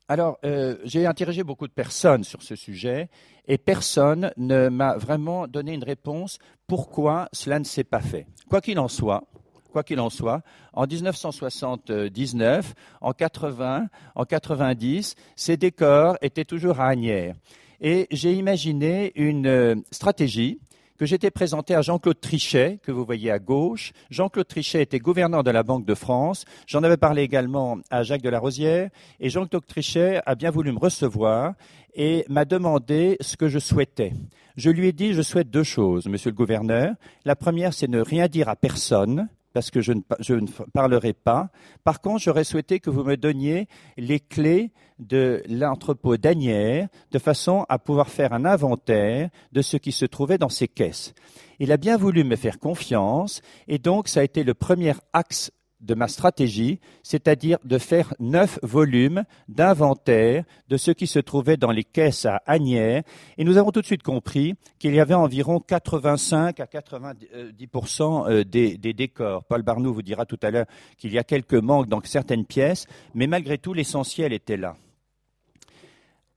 Alors, 0.08 0.40
euh, 0.46 0.78
j'ai 0.86 1.06
interrogé 1.06 1.44
beaucoup 1.44 1.68
de 1.68 1.74
personnes 1.74 2.24
sur 2.24 2.42
ce 2.42 2.56
sujet 2.56 3.10
et 3.48 3.58
personne 3.58 4.32
ne 4.38 4.70
m'a 4.70 4.98
vraiment 4.98 5.48
donné 5.48 5.74
une 5.74 5.84
réponse 5.84 6.40
pourquoi 6.66 7.28
cela 7.34 7.60
ne 7.60 7.66
s'est 7.66 7.84
pas 7.84 8.00
fait. 8.00 8.26
Quoi 8.50 8.62
qu'il 8.62 8.80
en 8.80 8.88
soit, 8.88 9.26
quoi 9.72 9.84
qu'il 9.84 10.00
en 10.00 10.10
soit, 10.10 10.42
en 10.74 10.88
1979, 10.88 12.74
en 13.02 13.12
80, 13.12 13.88
en 14.16 14.26
90, 14.26 15.16
ces 15.36 15.58
décors 15.58 16.18
étaient 16.22 16.46
toujours 16.46 16.80
à 16.80 16.88
Agnières. 16.88 17.36
Et 17.82 18.08
j'ai 18.10 18.34
imaginé 18.34 19.12
une 19.16 19.46
euh, 19.46 19.76
stratégie 19.92 20.60
que 20.98 21.06
j'étais 21.06 21.32
présenté 21.32 21.76
à 21.76 21.82
Jean-Claude 21.82 22.20
Trichet, 22.20 22.80
que 22.84 22.92
vous 22.92 23.06
voyez 23.06 23.32
à 23.32 23.40
gauche. 23.40 23.92
Jean-Claude 24.10 24.48
Trichet 24.48 24.82
était 24.82 25.00
gouverneur 25.00 25.44
de 25.44 25.52
la 25.52 25.64
Banque 25.64 25.86
de 25.86 25.94
France. 25.94 26.46
J'en 26.66 26.84
avais 26.84 26.98
parlé 26.98 27.22
également 27.22 27.78
à 27.90 28.04
Jacques 28.04 28.22
de 28.22 28.30
la 28.30 28.40
Rosière. 28.40 28.90
Et 29.20 29.30
Jean-Claude 29.30 29.66
Trichet 29.66 30.22
a 30.26 30.36
bien 30.36 30.50
voulu 30.50 30.72
me 30.72 30.80
recevoir 30.80 31.54
et 31.94 32.26
m'a 32.30 32.46
demandé 32.46 33.18
ce 33.22 33.38
que 33.38 33.48
je 33.48 33.60
souhaitais. 33.60 34.14
Je 34.56 34.72
lui 34.72 34.88
ai 34.88 34.92
dit, 34.92 35.14
je 35.14 35.22
souhaite 35.22 35.52
deux 35.52 35.64
choses, 35.64 36.08
monsieur 36.08 36.32
le 36.32 36.36
gouverneur. 36.36 36.94
La 37.26 37.36
première, 37.36 37.74
c'est 37.74 37.88
ne 37.88 38.02
rien 38.02 38.28
dire 38.28 38.50
à 38.50 38.56
personne 38.56 39.30
parce 39.58 39.72
que 39.72 39.82
je 39.82 39.92
ne, 39.94 40.46
parlerai 40.72 41.14
pas. 41.14 41.50
Par 41.84 42.00
contre, 42.00 42.22
j'aurais 42.22 42.44
souhaité 42.44 42.80
que 42.80 42.92
vous 42.92 43.04
me 43.04 43.18
donniez 43.18 43.68
les 43.98 44.20
clés 44.20 44.72
de 45.00 45.42
l'entrepôt 45.50 46.16
d'Anières 46.16 46.88
de 47.10 47.18
façon 47.18 47.66
à 47.68 47.80
pouvoir 47.80 48.08
faire 48.08 48.34
un 48.34 48.46
inventaire 48.46 49.32
de 49.54 49.64
ce 49.64 49.78
qui 49.78 49.92
se 49.92 50.06
trouvait 50.06 50.38
dans 50.38 50.50
ces 50.50 50.68
caisses. 50.68 51.16
Il 51.58 51.72
a 51.72 51.78
bien 51.78 51.98
voulu 51.98 52.24
me 52.24 52.36
faire 52.36 52.60
confiance 52.60 53.42
et 53.68 53.80
donc 53.80 54.10
ça 54.10 54.20
a 54.20 54.24
été 54.24 54.44
le 54.44 54.54
premier 54.54 54.94
axe 55.12 55.50
de 55.82 55.94
ma 55.94 56.08
stratégie, 56.08 56.80
c'est-à-dire 57.04 57.58
de 57.64 57.78
faire 57.78 58.14
neuf 58.20 58.60
volumes 58.64 59.24
d'inventaire 59.48 60.44
de 60.70 60.78
ce 60.78 60.92
qui 60.92 61.08
se 61.08 61.20
trouvait 61.20 61.58
dans 61.58 61.72
les 61.72 61.84
caisses 61.84 62.26
à 62.26 62.42
Agnières. 62.46 63.04
Et 63.38 63.44
nous 63.44 63.58
avons 63.58 63.72
tout 63.72 63.82
de 63.82 63.86
suite 63.86 64.04
compris 64.04 64.56
qu'il 64.80 64.96
y 64.96 65.00
avait 65.00 65.14
environ 65.14 65.60
85 65.60 66.60
à 66.60 66.66
90% 66.66 68.30
euh, 68.30 68.44
des, 68.44 68.78
des 68.78 68.94
décors. 68.94 69.44
Paul 69.44 69.62
Barnou 69.62 69.94
vous 69.94 70.02
dira 70.02 70.26
tout 70.26 70.40
à 70.42 70.52
l'heure 70.52 70.66
qu'il 70.98 71.14
y 71.14 71.20
a 71.20 71.24
quelques 71.24 71.54
manques 71.54 71.88
dans 71.88 72.02
certaines 72.04 72.46
pièces, 72.46 72.88
mais 73.14 73.28
malgré 73.28 73.58
tout, 73.58 73.74
l'essentiel 73.74 74.34
était 74.34 74.58
là. 74.58 74.76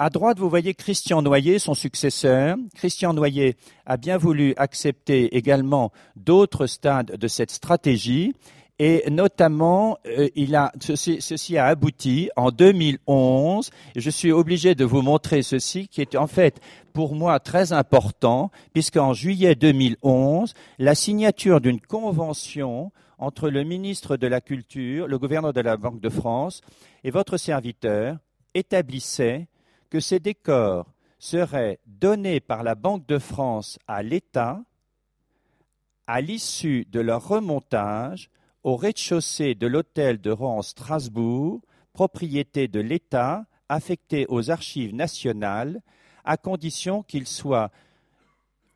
À 0.03 0.09
droite, 0.09 0.39
vous 0.39 0.49
voyez 0.49 0.73
Christian 0.73 1.21
Noyer, 1.21 1.59
son 1.59 1.75
successeur. 1.75 2.57
Christian 2.75 3.13
Noyer 3.13 3.55
a 3.85 3.99
bien 3.99 4.17
voulu 4.17 4.55
accepter 4.57 5.37
également 5.37 5.93
d'autres 6.17 6.67
stades 6.67 7.19
de 7.19 7.29
cette 7.29 7.51
stratégie 7.51 8.33
et 8.83 9.05
notamment, 9.11 9.99
euh, 10.07 10.31
a, 10.55 10.73
ceci, 10.81 11.21
ceci, 11.21 11.59
a 11.59 11.67
abouti 11.67 12.31
en 12.35 12.51
2011. 12.51 13.71
je 13.95 14.11
suis 14.11 14.33
obligé 14.33 14.75
de 14.75 14.87
vous 14.87 15.03
montrer 15.03 15.43
ceci, 15.43 15.87
qui 15.87 16.01
est 16.01 16.17
en 16.17 16.27
fait 16.27 16.63
pour 16.95 17.15
moi 17.15 17.39
très 17.41 17.75
important, 17.75 18.51
puisqu'en 18.73 19.13
juillet 19.13 19.55
2011, 19.55 20.55
la 20.79 20.95
signature 20.95 21.61
d'une 21.61 21.79
convention 21.79 22.91
entre 23.19 23.51
le 23.51 23.65
ministre 23.65 24.17
de 24.17 24.27
la 24.27 24.41
Culture, 24.41 25.07
le 25.07 25.19
gouverneur 25.19 25.53
de 25.53 25.61
la 25.61 25.77
Banque 25.77 26.01
de 26.01 26.09
France 26.09 26.63
et 27.05 27.11
votre 27.11 27.37
serviteur 27.37 28.17
établissait 28.55 29.47
que 29.91 30.01
ces 30.01 30.21
décors 30.21 30.87
seraient 31.19 31.81
donnés 31.87 32.41
par 32.41 32.63
la 32.63 32.77
Banque 32.77 33.07
de 33.07 33.19
France 33.19 33.79
à 33.87 34.03
l'État 34.03 34.63
à 36.07 36.23
l'issue 36.23 36.87
de 36.91 37.01
leur 37.01 37.29
remontage 37.29 38.31
au 38.63 38.77
rez-de-chaussée 38.77 39.55
de 39.55 39.67
l'hôtel 39.67 40.21
de 40.21 40.31
Rouen 40.31 40.63
Strasbourg, 40.63 41.61
propriété 41.93 42.69
de 42.69 42.81
l'État 42.81 43.47
affecté 43.69 44.27
aux 44.29 44.51
archives 44.51 44.95
nationales, 44.95 45.81
à 46.25 46.37
condition 46.37 47.03
qu'ils 47.03 47.27
soient 47.27 47.71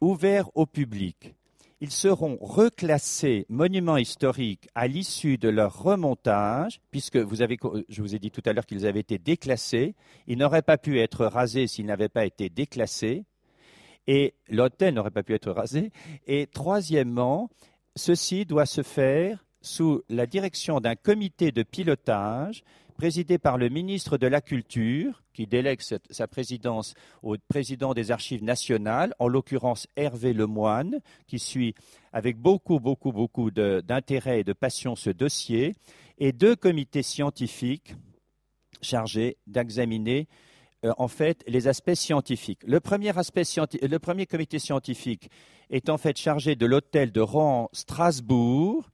ouverts 0.00 0.50
au 0.54 0.66
public. 0.66 1.34
Ils 1.80 1.90
seront 1.90 2.38
reclassés 2.40 3.44
monuments 3.48 3.98
historiques 3.98 4.68
à 4.74 4.86
l'issue 4.86 5.36
de 5.36 5.48
leur 5.48 5.82
remontage, 5.82 6.80
puisque 6.90 7.16
vous 7.16 7.42
avez, 7.42 7.58
je 7.88 8.00
vous 8.00 8.14
ai 8.14 8.18
dit 8.18 8.30
tout 8.30 8.42
à 8.46 8.52
l'heure 8.52 8.64
qu'ils 8.64 8.86
avaient 8.86 9.00
été 9.00 9.18
déclassés. 9.18 9.94
Ils 10.26 10.38
n'auraient 10.38 10.62
pas 10.62 10.78
pu 10.78 11.00
être 11.00 11.26
rasés 11.26 11.66
s'ils 11.66 11.86
n'avaient 11.86 12.08
pas 12.08 12.24
été 12.24 12.48
déclassés. 12.48 13.24
Et 14.06 14.34
l'hôtel 14.48 14.94
n'aurait 14.94 15.10
pas 15.10 15.22
pu 15.22 15.34
être 15.34 15.50
rasé. 15.50 15.90
Et 16.26 16.46
troisièmement, 16.46 17.50
ceci 17.96 18.46
doit 18.46 18.66
se 18.66 18.82
faire 18.82 19.43
sous 19.64 20.02
la 20.08 20.26
direction 20.26 20.78
d'un 20.78 20.94
comité 20.94 21.50
de 21.50 21.62
pilotage 21.62 22.62
présidé 22.96 23.38
par 23.38 23.58
le 23.58 23.68
ministre 23.68 24.18
de 24.18 24.26
la 24.26 24.40
Culture, 24.40 25.24
qui 25.32 25.46
délègue 25.46 25.80
sa 25.80 26.28
présidence 26.28 26.94
au 27.22 27.36
président 27.48 27.92
des 27.92 28.12
Archives 28.12 28.44
nationales, 28.44 29.14
en 29.18 29.26
l'occurrence 29.26 29.88
Hervé 29.96 30.32
Lemoine, 30.32 31.00
qui 31.26 31.40
suit 31.40 31.74
avec 32.12 32.36
beaucoup, 32.36 32.78
beaucoup, 32.78 33.10
beaucoup 33.10 33.50
d'intérêt 33.50 34.40
et 34.40 34.44
de 34.44 34.52
passion 34.52 34.94
ce 34.94 35.10
dossier, 35.10 35.74
et 36.18 36.32
deux 36.32 36.54
comités 36.54 37.02
scientifiques 37.02 37.94
chargés 38.80 39.38
d'examiner 39.46 40.28
euh, 40.84 40.92
en 40.98 41.08
fait 41.08 41.42
les 41.48 41.66
aspects 41.66 41.94
scientifiques. 41.94 42.60
Le 42.66 42.78
premier, 42.78 43.10
le 43.12 43.96
premier 43.96 44.26
comité 44.26 44.58
scientifique 44.58 45.30
est 45.70 45.88
en 45.88 45.98
fait 45.98 46.16
chargé 46.16 46.54
de 46.54 46.66
l'hôtel 46.66 47.10
de 47.10 47.20
Rouen 47.22 47.70
Strasbourg, 47.72 48.90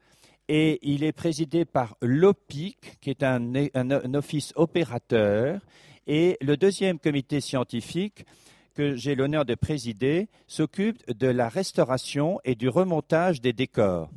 et 0.53 0.81
il 0.83 1.05
est 1.05 1.13
présidé 1.13 1.65
par 1.65 1.97
l'OPIC, 2.03 2.99
qui 3.01 3.11
est 3.11 3.23
un, 3.23 4.15
office 4.15 4.53
opérateur, 4.57 5.61
et 6.09 6.37
le 6.41 6.57
deuxième 6.57 6.99
comité 6.99 7.41
scientifique 7.41 8.27
que 8.75 8.97
j'ai 8.97 9.15
l'honneur 9.15 9.45
de 9.45 9.55
présider 9.55 10.29
s'occupe 10.49 11.09
de 11.09 11.29
la 11.29 11.49
restauration 11.49 12.41
et 12.45 12.57
du 12.57 12.69
remontage 12.69 13.41
des 13.41 13.53
décors 13.53 14.11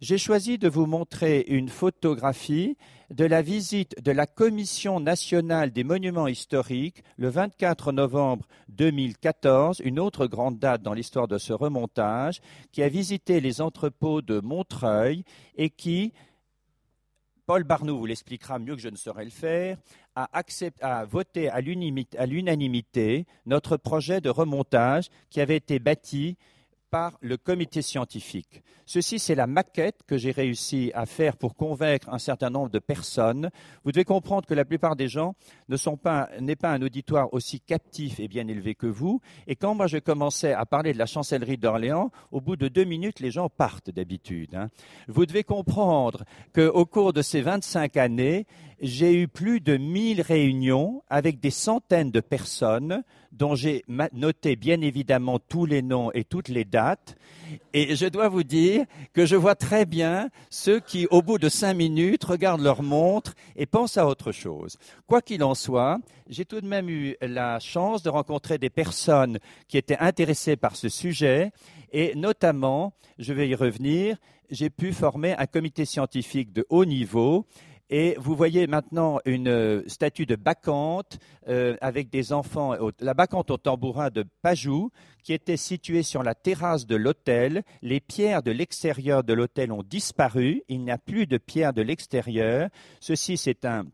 j'ai 0.00 0.18
choisi 0.18 0.58
de 0.58 0.68
vous 0.68 0.86
montrer 0.86 1.44
une 1.48 1.68
photographie 1.68 2.76
de 3.10 3.24
la 3.24 3.40
visite 3.40 3.94
de 4.02 4.12
la 4.12 4.26
Commission 4.26 5.00
nationale 5.00 5.70
des 5.70 5.84
monuments 5.84 6.26
historiques 6.26 7.02
le 7.16 7.28
24 7.28 7.92
novembre 7.92 8.46
2014, 8.68 9.80
une 9.84 10.00
autre 10.00 10.26
grande 10.26 10.58
date 10.58 10.82
dans 10.82 10.92
l'histoire 10.92 11.28
de 11.28 11.38
ce 11.38 11.52
remontage, 11.52 12.40
qui 12.72 12.82
a 12.82 12.88
visité 12.88 13.40
les 13.40 13.60
entrepôts 13.60 14.22
de 14.22 14.40
Montreuil 14.40 15.24
et 15.56 15.70
qui, 15.70 16.12
Paul 17.46 17.64
Barnou 17.64 17.96
vous 17.98 18.06
l'expliquera 18.06 18.58
mieux 18.58 18.74
que 18.74 18.82
je 18.82 18.88
ne 18.88 18.96
saurais 18.96 19.24
le 19.24 19.30
faire, 19.30 19.78
a, 20.16 20.28
a 20.80 21.04
voté 21.04 21.48
à 21.48 21.60
l'unanimité 21.60 23.26
notre 23.46 23.76
projet 23.76 24.20
de 24.20 24.30
remontage 24.30 25.08
qui 25.30 25.40
avait 25.40 25.56
été 25.56 25.78
bâti 25.78 26.36
le 27.20 27.36
comité 27.36 27.82
scientifique. 27.82 28.62
Ceci, 28.88 29.18
c'est 29.18 29.34
la 29.34 29.48
maquette 29.48 30.00
que 30.06 30.16
j'ai 30.16 30.30
réussi 30.30 30.92
à 30.94 31.06
faire 31.06 31.36
pour 31.36 31.56
convaincre 31.56 32.08
un 32.12 32.18
certain 32.18 32.50
nombre 32.50 32.70
de 32.70 32.78
personnes. 32.78 33.50
Vous 33.84 33.90
devez 33.90 34.04
comprendre 34.04 34.46
que 34.46 34.54
la 34.54 34.64
plupart 34.64 34.94
des 34.94 35.08
gens 35.08 35.34
ne 35.68 35.76
pas, 35.96 36.28
pas 36.60 36.70
un 36.70 36.82
auditoire 36.82 37.34
aussi 37.34 37.60
captif 37.60 38.20
et 38.20 38.28
bien 38.28 38.46
élevé 38.46 38.76
que 38.76 38.86
vous. 38.86 39.20
Et 39.48 39.56
quand 39.56 39.74
moi 39.74 39.88
je 39.88 39.98
commençais 39.98 40.52
à 40.52 40.64
parler 40.66 40.92
de 40.92 40.98
la 40.98 41.06
chancellerie 41.06 41.58
d'Orléans, 41.58 42.12
au 42.30 42.40
bout 42.40 42.54
de 42.54 42.68
deux 42.68 42.84
minutes, 42.84 43.18
les 43.18 43.32
gens 43.32 43.48
partent 43.48 43.90
d'habitude. 43.90 44.54
Hein. 44.54 44.68
Vous 45.08 45.26
devez 45.26 45.42
comprendre 45.42 46.24
qu'au 46.54 46.86
cours 46.86 47.12
de 47.12 47.22
ces 47.22 47.40
25 47.40 47.96
années, 47.96 48.46
j'ai 48.80 49.14
eu 49.22 49.28
plus 49.28 49.60
de 49.60 49.76
1000 49.76 50.20
réunions 50.20 51.02
avec 51.08 51.40
des 51.40 51.50
centaines 51.50 52.10
de 52.10 52.20
personnes 52.20 53.02
dont 53.32 53.54
j'ai 53.54 53.84
noté 54.12 54.56
bien 54.56 54.80
évidemment 54.80 55.38
tous 55.38 55.66
les 55.66 55.82
noms 55.82 56.10
et 56.12 56.24
toutes 56.24 56.48
les 56.48 56.64
dates. 56.64 57.16
Et 57.74 57.94
je 57.94 58.06
dois 58.06 58.28
vous 58.28 58.44
dire 58.44 58.86
que 59.12 59.26
je 59.26 59.36
vois 59.36 59.54
très 59.54 59.84
bien 59.84 60.30
ceux 60.50 60.80
qui, 60.80 61.06
au 61.10 61.22
bout 61.22 61.38
de 61.38 61.48
cinq 61.48 61.74
minutes, 61.74 62.24
regardent 62.24 62.62
leur 62.62 62.82
montre 62.82 63.34
et 63.54 63.66
pensent 63.66 63.98
à 63.98 64.06
autre 64.06 64.32
chose. 64.32 64.78
Quoi 65.06 65.20
qu'il 65.20 65.44
en 65.44 65.54
soit, 65.54 65.98
j'ai 66.28 66.44
tout 66.44 66.60
de 66.60 66.66
même 66.66 66.88
eu 66.88 67.16
la 67.20 67.58
chance 67.58 68.02
de 68.02 68.08
rencontrer 68.08 68.58
des 68.58 68.70
personnes 68.70 69.38
qui 69.68 69.76
étaient 69.76 69.98
intéressées 69.98 70.56
par 70.56 70.76
ce 70.76 70.88
sujet 70.88 71.52
et 71.92 72.14
notamment, 72.14 72.94
je 73.18 73.32
vais 73.32 73.48
y 73.48 73.54
revenir, 73.54 74.16
j'ai 74.50 74.70
pu 74.70 74.92
former 74.92 75.34
un 75.38 75.46
comité 75.46 75.84
scientifique 75.84 76.52
de 76.52 76.66
haut 76.68 76.84
niveau 76.84 77.46
Et 77.88 78.16
vous 78.18 78.34
voyez 78.34 78.66
maintenant 78.66 79.20
une 79.26 79.48
euh, 79.48 79.82
statue 79.86 80.26
de 80.26 80.34
Bacchante 80.34 81.18
euh, 81.48 81.76
avec 81.80 82.10
des 82.10 82.32
enfants, 82.32 82.74
la 82.98 83.14
Bacchante 83.14 83.50
au 83.52 83.58
tambourin 83.58 84.10
de 84.10 84.24
Pajou, 84.42 84.90
qui 85.22 85.32
était 85.32 85.56
située 85.56 86.02
sur 86.02 86.24
la 86.24 86.34
terrasse 86.34 86.86
de 86.86 86.96
l'hôtel. 86.96 87.62
Les 87.82 88.00
pierres 88.00 88.42
de 88.42 88.50
l'extérieur 88.50 89.22
de 89.22 89.32
l'hôtel 89.34 89.70
ont 89.70 89.84
disparu. 89.84 90.62
Il 90.68 90.82
n'y 90.82 90.90
a 90.90 90.98
plus 90.98 91.28
de 91.28 91.38
pierres 91.38 91.72
de 91.72 91.82
l'extérieur. 91.82 92.70
Ceci, 93.00 93.36
c'est 93.36 93.64
un 93.64 93.84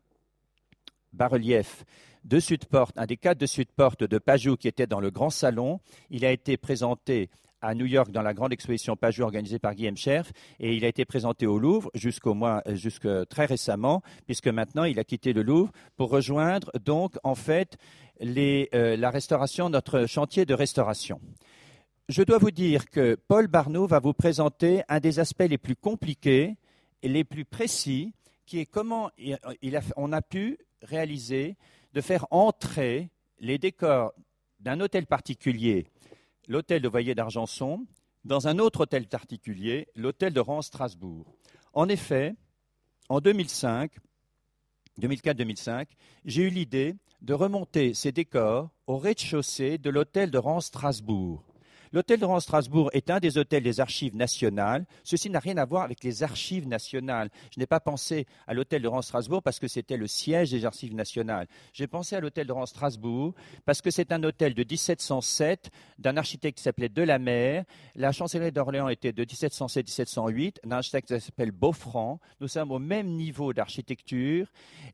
bas-relief 1.13 1.85
de 2.23 2.39
Sud-Porte, 2.39 2.97
un 2.97 3.05
des 3.05 3.17
quatre 3.17 3.37
de 3.37 3.45
Sud-Porte 3.45 4.03
de 4.03 4.17
Pajou 4.17 4.55
qui 4.55 4.67
était 4.67 4.87
dans 4.87 5.01
le 5.01 5.11
grand 5.11 5.29
salon. 5.29 5.79
Il 6.09 6.25
a 6.25 6.31
été 6.31 6.57
présenté 6.57 7.29
à 7.63 7.73
New 7.73 7.85
York 7.85 8.11
dans 8.11 8.21
la 8.21 8.33
grande 8.33 8.53
exposition 8.53 8.95
Pajou 8.95 9.23
organisée 9.23 9.57
par 9.57 9.73
Guillaume 9.73 9.97
Scherf 9.97 10.31
et 10.59 10.75
il 10.75 10.83
a 10.85 10.89
été 10.89 11.05
présenté 11.05 11.47
au 11.47 11.57
Louvre 11.57 11.89
jusqu'au 11.95 12.33
mois, 12.33 12.61
euh, 12.67 12.75
jusque 12.75 13.07
très 13.29 13.45
récemment, 13.45 14.03
puisque 14.25 14.49
maintenant 14.49 14.83
il 14.83 14.99
a 14.99 15.03
quitté 15.03 15.33
le 15.33 15.41
Louvre 15.41 15.71
pour 15.95 16.09
rejoindre 16.09 16.71
donc 16.83 17.15
en 17.23 17.35
fait 17.35 17.77
euh, 18.21 18.97
la 18.97 19.09
restauration, 19.09 19.69
notre 19.69 20.05
chantier 20.05 20.45
de 20.45 20.53
restauration. 20.53 21.19
Je 22.09 22.21
dois 22.21 22.37
vous 22.37 22.51
dire 22.51 22.89
que 22.89 23.15
Paul 23.15 23.47
Barneau 23.47 23.87
va 23.87 23.99
vous 23.99 24.13
présenter 24.13 24.83
un 24.89 24.99
des 24.99 25.19
aspects 25.19 25.47
les 25.49 25.57
plus 25.57 25.77
compliqués 25.77 26.57
et 27.01 27.07
les 27.07 27.23
plus 27.23 27.45
précis, 27.45 28.13
qui 28.45 28.59
est 28.59 28.65
comment 28.65 29.07
a, 29.07 29.79
on 29.95 30.11
a 30.11 30.21
pu 30.21 30.57
réaliser 30.81 31.55
de 31.93 32.01
faire 32.01 32.27
entrer 32.29 33.09
les 33.39 33.57
décors 33.57 34.13
d'un 34.59 34.81
hôtel 34.81 35.05
particulier 35.05 35.87
l'hôtel 36.47 36.81
de 36.81 36.87
Voyer 36.87 37.15
d'Argenson 37.15 37.85
dans 38.25 38.47
un 38.47 38.59
autre 38.59 38.81
hôtel 38.81 39.07
particulier, 39.07 39.87
l'hôtel 39.95 40.33
de 40.33 40.39
Rance-Strasbourg. 40.39 41.25
En 41.73 41.89
effet, 41.89 42.35
en 43.09 43.19
2005, 43.19 43.91
2004-2005, 44.99 45.87
j'ai 46.25 46.43
eu 46.43 46.49
l'idée 46.49 46.95
de 47.21 47.33
remonter 47.33 47.93
ces 47.93 48.11
décors 48.11 48.69
au 48.87 48.97
rez-de-chaussée 48.97 49.77
de 49.77 49.89
l'hôtel 49.89 50.31
de 50.31 50.37
Rance-Strasbourg. 50.37 51.43
L'hôtel 51.93 52.19
de 52.19 52.39
Strasbourg 52.39 52.89
est 52.93 53.11
un 53.11 53.19
des 53.19 53.37
hôtels 53.37 53.61
des 53.61 53.79
archives 53.79 54.15
nationales. 54.15 54.87
Ceci 55.03 55.29
n'a 55.29 55.37
rien 55.37 55.57
à 55.57 55.65
voir 55.65 55.83
avec 55.83 56.03
les 56.03 56.23
archives 56.23 56.67
nationales. 56.67 57.29
Je 57.53 57.59
n'ai 57.59 57.67
pas 57.67 57.79
pensé 57.79 58.25
à 58.47 58.55
l'hôtel 58.55 58.81
de 58.81 58.89
Strasbourg 59.01 59.43
parce 59.43 59.59
que 59.59 59.67
c'était 59.67 59.95
le 59.95 60.07
siège 60.07 60.49
des 60.49 60.65
archives 60.65 60.95
nationales. 60.95 61.47
J'ai 61.71 61.85
pensé 61.85 62.15
à 62.15 62.19
l'hôtel 62.19 62.47
de 62.47 62.53
Strasbourg 62.65 63.35
parce 63.65 63.79
que 63.83 63.91
c'est 63.91 64.11
un 64.11 64.23
hôtel 64.23 64.55
de 64.55 64.63
1707 64.63 65.69
d'un 65.99 66.17
architecte 66.17 66.57
qui 66.57 66.63
s'appelait 66.63 66.89
Delamer. 66.89 67.61
La 67.93 68.11
chancellerie 68.11 68.51
d'Orléans 68.51 68.89
était 68.89 69.13
de 69.13 69.23
1707-1708 69.23 70.65
d'un 70.65 70.77
architecte 70.77 71.13
qui 71.13 71.21
s'appelle 71.21 71.51
Beaufranc. 71.51 72.19
Nous 72.41 72.47
sommes 72.47 72.71
au 72.71 72.79
même 72.79 73.09
niveau 73.09 73.53
d'architecture. 73.53 74.47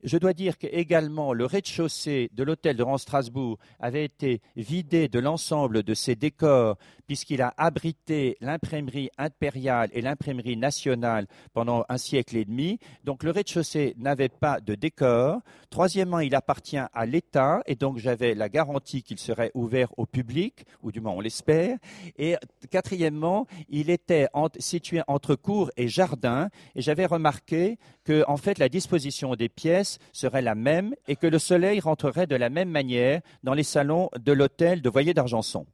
Je 0.03 0.17
dois 0.17 0.33
dire 0.33 0.57
qu'également 0.57 1.31
le 1.31 1.45
rez-de-chaussée 1.45 2.29
de 2.33 2.43
l'hôtel 2.43 2.75
de 2.75 2.83
Strasbourg 2.97 3.57
avait 3.79 4.03
été 4.03 4.41
vidé 4.57 5.07
de 5.07 5.19
l'ensemble 5.19 5.83
de 5.83 5.93
ses 5.93 6.17
décors 6.17 6.75
puisqu'il 7.07 7.41
a 7.41 7.53
abrité 7.57 8.37
l'imprimerie 8.41 9.09
impériale 9.17 9.89
et 9.93 10.01
l'imprimerie 10.01 10.57
nationale 10.57 11.27
pendant 11.53 11.83
un 11.89 11.97
siècle 11.97 12.37
et 12.37 12.45
demi. 12.45 12.79
Donc 13.03 13.23
le 13.23 13.31
rez-de-chaussée 13.31 13.95
n'avait 13.97 14.29
pas 14.29 14.59
de 14.59 14.75
décor. 14.75 15.41
Troisièmement, 15.69 16.19
il 16.19 16.35
appartient 16.35 16.77
à 16.77 17.05
l'État 17.05 17.61
et 17.65 17.75
donc 17.75 17.97
j'avais 17.97 18.35
la 18.35 18.49
garantie 18.49 19.03
qu'il 19.03 19.19
serait 19.19 19.51
ouvert 19.53 19.89
au 19.97 20.05
public, 20.05 20.65
ou 20.83 20.91
du 20.91 21.01
moins 21.01 21.13
on 21.13 21.21
l'espère. 21.21 21.77
Et 22.17 22.35
quatrièmement, 22.69 23.47
il 23.69 23.89
était 23.89 24.27
situé 24.59 25.01
entre 25.07 25.35
cour 25.35 25.71
et 25.77 25.87
jardin 25.87 26.49
et 26.75 26.81
j'avais 26.81 27.05
remarqué 27.05 27.77
que 28.03 28.23
en 28.27 28.37
fait 28.37 28.57
la 28.57 28.69
disposition 28.69 29.35
des 29.35 29.49
pièces 29.49 29.99
serait 30.13 30.41
la 30.41 30.55
même 30.55 30.93
et 31.07 31.15
que 31.15 31.27
le 31.27 31.39
soleil 31.39 31.79
rentrerait 31.79 32.27
de 32.27 32.35
la 32.35 32.49
même 32.49 32.69
manière 32.69 33.21
dans 33.43 33.53
les 33.53 33.63
salons 33.63 34.09
de 34.19 34.31
l'hôtel 34.31 34.81
de 34.81 34.89
Voyer 34.89 35.13
d'Argenson. 35.13 35.65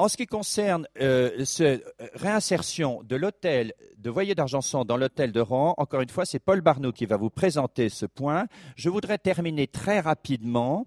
En 0.00 0.06
ce 0.06 0.16
qui 0.16 0.26
concerne 0.26 0.86
euh, 1.00 1.44
cette 1.44 1.84
réinsertion 2.14 3.02
de 3.02 3.16
l'hôtel 3.16 3.74
de 3.96 4.10
Voyer 4.10 4.36
d'Argenson 4.36 4.84
dans 4.84 4.96
l'hôtel 4.96 5.32
de 5.32 5.40
Rouen, 5.40 5.74
encore 5.76 6.02
une 6.02 6.08
fois, 6.08 6.24
c'est 6.24 6.38
Paul 6.38 6.60
Barneau 6.60 6.92
qui 6.92 7.04
va 7.04 7.16
vous 7.16 7.30
présenter 7.30 7.88
ce 7.88 8.06
point. 8.06 8.46
Je 8.76 8.90
voudrais 8.90 9.18
terminer 9.18 9.66
très 9.66 9.98
rapidement 9.98 10.86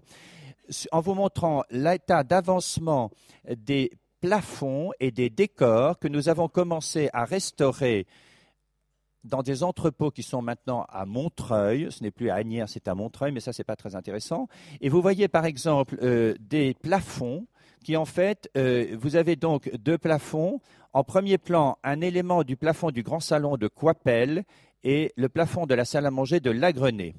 en 0.92 1.00
vous 1.00 1.12
montrant 1.12 1.62
l'état 1.68 2.24
d'avancement 2.24 3.10
des 3.54 3.92
plafonds 4.22 4.92
et 4.98 5.10
des 5.10 5.28
décors 5.28 5.98
que 5.98 6.08
nous 6.08 6.30
avons 6.30 6.48
commencé 6.48 7.10
à 7.12 7.26
restaurer 7.26 8.06
dans 9.24 9.42
des 9.42 9.62
entrepôts 9.62 10.10
qui 10.10 10.22
sont 10.22 10.40
maintenant 10.40 10.86
à 10.88 11.04
Montreuil. 11.04 11.88
Ce 11.90 12.02
n'est 12.02 12.10
plus 12.10 12.30
à 12.30 12.36
Agnières, 12.36 12.70
c'est 12.70 12.88
à 12.88 12.94
Montreuil, 12.94 13.32
mais 13.32 13.40
ça, 13.40 13.52
c'est 13.52 13.62
pas 13.62 13.76
très 13.76 13.94
intéressant. 13.94 14.48
Et 14.80 14.88
vous 14.88 15.02
voyez, 15.02 15.28
par 15.28 15.44
exemple, 15.44 15.98
euh, 16.00 16.34
des 16.40 16.72
plafonds 16.72 17.46
qui 17.82 17.96
en 17.96 18.04
fait, 18.04 18.50
euh, 18.56 18.96
vous 18.98 19.16
avez 19.16 19.36
donc 19.36 19.70
deux 19.76 19.98
plafonds. 19.98 20.60
En 20.92 21.04
premier 21.04 21.38
plan, 21.38 21.78
un 21.84 22.00
élément 22.00 22.44
du 22.44 22.56
plafond 22.56 22.90
du 22.90 23.02
grand 23.02 23.20
salon 23.20 23.56
de 23.56 23.68
Coipel 23.68 24.44
et 24.84 25.12
le 25.16 25.28
plafond 25.28 25.66
de 25.66 25.74
la 25.74 25.84
salle 25.84 26.06
à 26.06 26.10
manger 26.10 26.40
de 26.40 26.50
Lagrenet. 26.50 27.14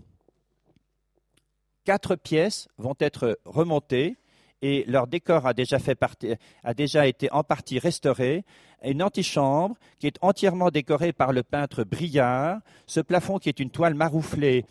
Quatre 1.85 2.15
pièces 2.15 2.67
vont 2.77 2.95
être 2.99 3.39
remontées 3.45 4.17
et 4.61 4.85
leur 4.87 5.07
décor 5.07 5.45
a 5.45 5.53
déjà 5.53 7.07
été 7.07 7.31
en 7.31 7.43
partie 7.43 7.79
restauré. 7.79 8.45
Une 8.81 9.03
antichambre 9.03 9.75
qui 9.99 10.07
est 10.07 10.17
entièrement 10.21 10.69
décorée 10.69 11.11
par 11.11 11.33
le 11.33 11.43
peintre 11.43 11.83
Briard. 11.83 12.59
Ce 12.85 13.01
plafond 13.01 13.39
qui 13.39 13.49
est 13.49 13.59
une 13.59 13.69
toile 13.69 13.93
marouflée 13.93 14.65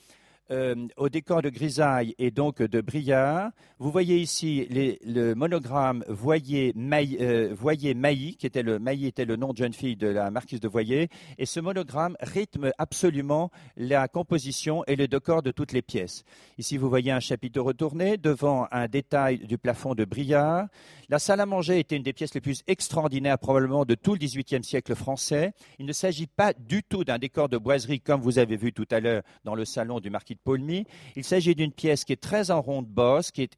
euh, 0.52 0.74
au 0.96 1.08
décor 1.08 1.40
de 1.42 1.48
grisaille 1.48 2.14
et 2.18 2.30
donc 2.30 2.62
de 2.62 2.80
brillard. 2.80 3.50
Vous 3.78 3.90
voyez 3.90 4.18
ici 4.18 4.68
le 4.70 5.32
monogramme 5.34 6.04
Voyer, 6.08 6.72
Mailly, 6.76 7.16
euh, 7.20 7.54
Voyer 7.58 7.94
qui 8.38 8.46
était 8.46 8.62
le 8.62 9.36
nom 9.36 9.52
de 9.52 9.56
jeune 9.56 9.72
fille 9.72 9.96
de 9.96 10.08
la 10.08 10.30
marquise 10.30 10.60
de 10.60 10.68
Voyer, 10.68 11.08
et 11.38 11.46
ce 11.46 11.58
monogramme 11.58 12.16
rythme 12.20 12.70
absolument 12.78 13.50
la 13.76 14.08
composition 14.08 14.84
et 14.86 14.96
le 14.96 15.08
décor 15.08 15.42
de 15.42 15.50
toutes 15.50 15.72
les 15.72 15.82
pièces. 15.82 16.24
Ici, 16.58 16.76
vous 16.76 16.88
voyez 16.88 17.12
un 17.12 17.20
chapiteau 17.20 17.64
retourné 17.64 18.18
devant 18.18 18.68
un 18.70 18.88
détail 18.88 19.38
du 19.38 19.56
plafond 19.56 19.94
de 19.94 20.04
brillard. 20.04 20.68
La 21.08 21.18
salle 21.18 21.40
à 21.40 21.46
manger 21.46 21.78
était 21.78 21.96
une 21.96 22.02
des 22.02 22.12
pièces 22.12 22.34
les 22.34 22.40
plus 22.40 22.62
extraordinaires 22.66 23.38
probablement 23.38 23.84
de 23.84 23.94
tout 23.94 24.12
le 24.12 24.18
XVIIIe 24.18 24.64
siècle 24.64 24.94
français. 24.94 25.52
Il 25.78 25.86
ne 25.86 25.92
s'agit 25.92 26.26
pas 26.26 26.52
du 26.52 26.82
tout 26.82 27.04
d'un 27.04 27.18
décor 27.18 27.48
de 27.48 27.58
boiserie 27.58 28.00
comme 28.00 28.20
vous 28.20 28.38
avez 28.38 28.56
vu 28.56 28.72
tout 28.72 28.86
à 28.90 29.00
l'heure 29.00 29.22
dans 29.44 29.54
le 29.54 29.64
salon 29.64 30.00
du 30.00 30.10
marquis 30.10 30.34
de 30.34 30.40
Paulmy. 30.44 30.86
Il 31.16 31.24
s'agit 31.24 31.54
d'une 31.54 31.72
pièce 31.72 32.04
qui 32.04 32.12
est 32.12 32.20
très 32.20 32.50
en 32.50 32.60
ronde 32.60 32.86
bosse, 32.86 33.30
qui 33.30 33.42
est 33.42 33.56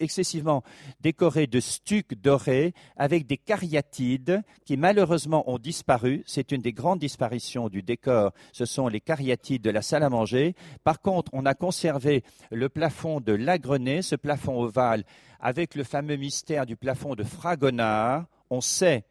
excessivement 0.00 0.62
décorée 1.00 1.46
de 1.46 1.60
stucs 1.60 2.14
dorés 2.14 2.74
avec 2.96 3.26
des 3.26 3.36
cariatides 3.36 4.42
qui 4.64 4.76
malheureusement 4.76 5.48
ont 5.50 5.58
disparu. 5.58 6.22
C'est 6.26 6.52
une 6.52 6.62
des 6.62 6.72
grandes 6.72 7.00
disparitions 7.00 7.68
du 7.68 7.82
décor. 7.82 8.32
Ce 8.52 8.64
sont 8.64 8.88
les 8.88 9.00
cariatides 9.00 9.62
de 9.62 9.70
la 9.70 9.82
salle 9.82 10.02
à 10.02 10.10
manger. 10.10 10.54
Par 10.84 11.00
contre, 11.00 11.30
on 11.34 11.46
a 11.46 11.54
conservé 11.54 12.22
le 12.50 12.68
plafond 12.68 13.20
de 13.20 13.32
Lagrenet, 13.32 14.02
ce 14.02 14.16
plafond 14.16 14.60
ovale 14.60 15.04
avec 15.40 15.74
le 15.74 15.84
fameux 15.84 16.16
mystère 16.16 16.66
du 16.66 16.76
plafond 16.76 17.14
de 17.14 17.24
Fragonard. 17.24 18.26
On 18.50 18.60
sait 18.60 19.04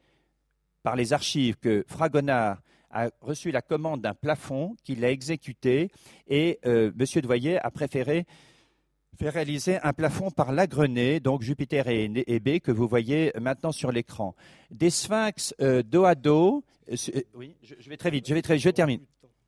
par 0.83 0.95
les 0.95 1.13
archives 1.13 1.57
que 1.57 1.85
Fragonard 1.87 2.57
a 2.95 3.09
reçu 3.21 3.51
la 3.51 3.61
commande 3.61 4.01
d'un 4.01 4.15
plafond 4.15 4.75
qu'il 4.83 5.05
a 5.05 5.11
exécuté 5.11 5.91
et 6.27 6.59
euh, 6.65 6.91
M. 6.97 7.21
Doyer 7.21 7.59
a 7.59 7.69
préféré 7.69 8.25
faire 9.15 9.33
réaliser 9.33 9.77
un 9.81 9.93
plafond 9.93 10.29
par 10.29 10.51
Lagrenet, 10.51 11.19
donc 11.19 11.41
Jupiter 11.41 11.87
et, 11.87 12.39
B, 12.39 12.59
que 12.59 12.71
vous 12.71 12.87
voyez 12.87 13.31
maintenant 13.39 13.71
sur 13.71 13.91
l'écran. 13.91 14.35
Des 14.71 14.89
sphinx 14.89 15.53
euh, 15.61 15.83
dos 15.83 16.05
à 16.05 16.15
dos. 16.15 16.63
Euh, 16.91 17.21
oui, 17.33 17.55
je, 17.63 17.89
vais 17.89 17.97
très 17.97 18.09
vite, 18.11 18.27
je 18.27 18.33
vais 18.33 18.41
très 18.41 18.57
je 18.57 18.69
termine. 18.69 19.01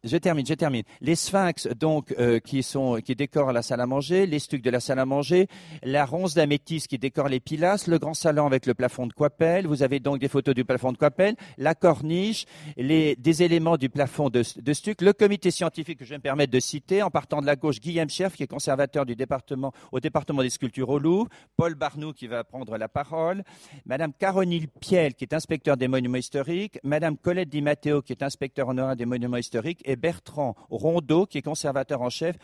Je 0.04 0.18
termine, 0.18 0.46
je 0.46 0.54
termine. 0.54 0.84
Les 1.02 1.16
sphinx, 1.16 1.68
donc, 1.68 2.14
euh, 2.20 2.40
qui 2.40 2.62
sont, 2.64 3.00
qui 3.04 3.16
décorent 3.16 3.52
la 3.52 3.62
salle 3.62 3.82
à 3.82 3.86
manger, 3.86 4.28
les 4.28 4.40
stucs 4.40 4.62
de 4.62 4.70
la 4.70 4.80
salle 4.80 5.00
à 5.00 5.06
manger, 5.06 5.48
la 5.84 6.06
ronce 6.06 6.36
d'améthyste 6.36 6.88
qui 6.88 6.98
décore 6.98 7.28
les 7.30 7.40
pilastres, 7.40 7.90
le 7.90 7.98
grand 7.98 8.14
salon 8.14 8.46
avec 8.46 8.66
le 8.66 8.74
plafond 8.74 9.08
de 9.08 9.14
Coipel. 9.14 9.68
Vous 9.68 9.84
avez 9.84 10.00
donc 10.00 10.20
des 10.20 10.28
photos 10.28 10.56
du 10.56 10.64
plafond 10.64 10.92
de 10.92 10.98
Coipel, 10.98 11.36
la 11.58 11.76
corniche, 11.76 12.46
les, 12.78 13.16
des 13.16 13.44
éléments 13.44 13.78
du 13.78 13.90
plafond 13.90 14.30
de, 14.30 14.44
de 14.56 14.74
stuc, 14.74 15.02
le 15.02 15.14
comité 15.14 15.52
scientifique 15.52 16.00
que 16.00 16.06
je 16.06 16.12
vais 16.12 16.18
me 16.18 16.22
permettre 16.22 16.54
de 16.54 16.60
citer, 16.60 17.02
en 17.02 17.10
partant 17.10 17.42
de 17.42 17.46
la 17.46 17.56
gauche, 17.56 17.80
Guillaume 17.80 18.10
Scherf, 18.10 18.36
qui 18.36 18.44
est 18.44 18.48
conservateur 18.48 19.06
du 19.06 19.16
département, 19.16 19.74
au 19.92 20.00
département 20.00 20.42
des 20.42 20.50
sculptures 20.50 20.90
au 20.90 21.00
Louvre, 21.00 21.28
Paul 21.58 21.76
Barnou, 21.76 22.14
qui 22.14 22.28
va 22.28 22.44
prendre 22.44 22.78
la 22.78 22.88
parole, 22.88 23.44
Madame 23.86 24.14
Caronil 24.14 24.68
Piel, 24.80 25.16
qui 25.16 25.26
est 25.26 25.34
inspecteur 25.34 25.76
des 25.76 25.88
monuments 25.88 26.18
historiques, 26.18 26.80
Madame 26.84 27.18
Colette 27.18 27.50
Di 27.50 27.62
Matteo, 27.62 28.02
qui 28.02 28.14
est 28.14 28.24
inspecteur 28.24 28.70
honoraire 28.70 28.96
des 28.96 29.06
monuments 29.06 29.38
historiques, 29.38 29.82
et 29.84 29.96
Bertrand 29.98 30.56
Rondeau, 30.70 31.26
qui 31.26 31.40
est 31.40 31.42
conservateur 31.42 32.02
en 32.02 32.10
chef 32.10 32.38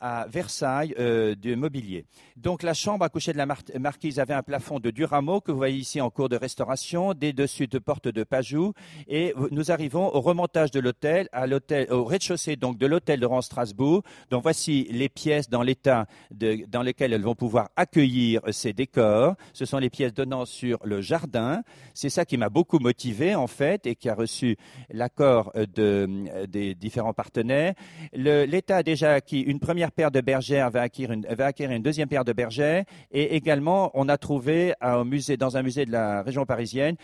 à 0.00 0.26
Versailles 0.28 0.94
euh, 0.98 1.34
du 1.34 1.56
mobilier. 1.56 2.04
Donc 2.36 2.62
la 2.62 2.74
chambre 2.74 3.04
à 3.04 3.08
coucher 3.08 3.32
de 3.32 3.38
la 3.38 3.46
marquise 3.46 4.18
avait 4.18 4.34
un 4.34 4.42
plafond 4.42 4.80
de 4.80 4.90
Duramo 4.90 5.40
que 5.40 5.52
vous 5.52 5.58
voyez 5.58 5.78
ici 5.78 6.00
en 6.00 6.10
cours 6.10 6.28
de 6.28 6.36
restauration, 6.36 7.14
des 7.14 7.32
dessus 7.32 7.66
de 7.66 7.78
porte 7.78 8.08
de 8.08 8.24
Pajou, 8.24 8.72
et 9.08 9.34
nous 9.50 9.70
arrivons 9.70 10.14
au 10.14 10.20
remontage 10.20 10.70
de 10.70 10.80
l'hôtel, 10.80 11.28
à 11.32 11.46
l'hôtel, 11.46 11.90
au 11.92 12.04
rez-de-chaussée 12.04 12.56
donc 12.56 12.78
de 12.78 12.86
l'hôtel 12.86 13.20
de 13.20 13.26
Rang 13.26 13.42
Strasbourg. 13.42 14.02
Donc 14.30 14.42
voici 14.42 14.86
les 14.90 15.08
pièces 15.08 15.48
dans 15.48 15.62
l'état 15.62 16.06
dans 16.30 16.82
lesquelles 16.82 17.12
elles 17.12 17.22
vont 17.22 17.34
pouvoir 17.34 17.70
accueillir 17.76 18.40
ces 18.50 18.72
décors. 18.72 19.34
Ce 19.52 19.64
sont 19.64 19.78
les 19.78 19.90
pièces 19.90 20.14
donnant 20.14 20.44
sur 20.44 20.78
le 20.84 21.00
jardin. 21.00 21.62
C'est 21.94 22.10
ça 22.10 22.24
qui 22.24 22.36
m'a 22.36 22.48
beaucoup 22.48 22.78
motivé 22.78 23.34
en 23.34 23.46
fait 23.46 23.86
et 23.86 23.94
qui 23.94 24.08
a 24.08 24.14
reçu 24.14 24.56
l'accord 24.90 25.52
de, 25.54 26.46
des 26.46 26.85
différents 26.86 27.12
partenaires. 27.12 27.74
L'État 28.12 28.76
a 28.76 28.82
déjà 28.82 29.14
acquis 29.14 29.40
une 29.40 29.58
première 29.58 29.90
paire 29.90 30.12
de 30.12 30.20
bergères, 30.20 30.70
va 30.70 30.82
acquérir 30.82 31.10
une, 31.12 31.82
deuxième 31.82 32.08
paire 32.08 32.24
de 32.24 32.32
bergères 32.32 32.84
et 33.10 33.34
également 33.34 33.90
on 33.94 34.08
a 34.08 34.16
trouvé 34.16 34.72
musée, 35.04 35.36
dans 35.36 35.56
un 35.56 35.62
musée 35.62 35.84
de 35.84 35.90
la 35.90 36.22
région 36.22 36.46
parisienne 36.46 36.96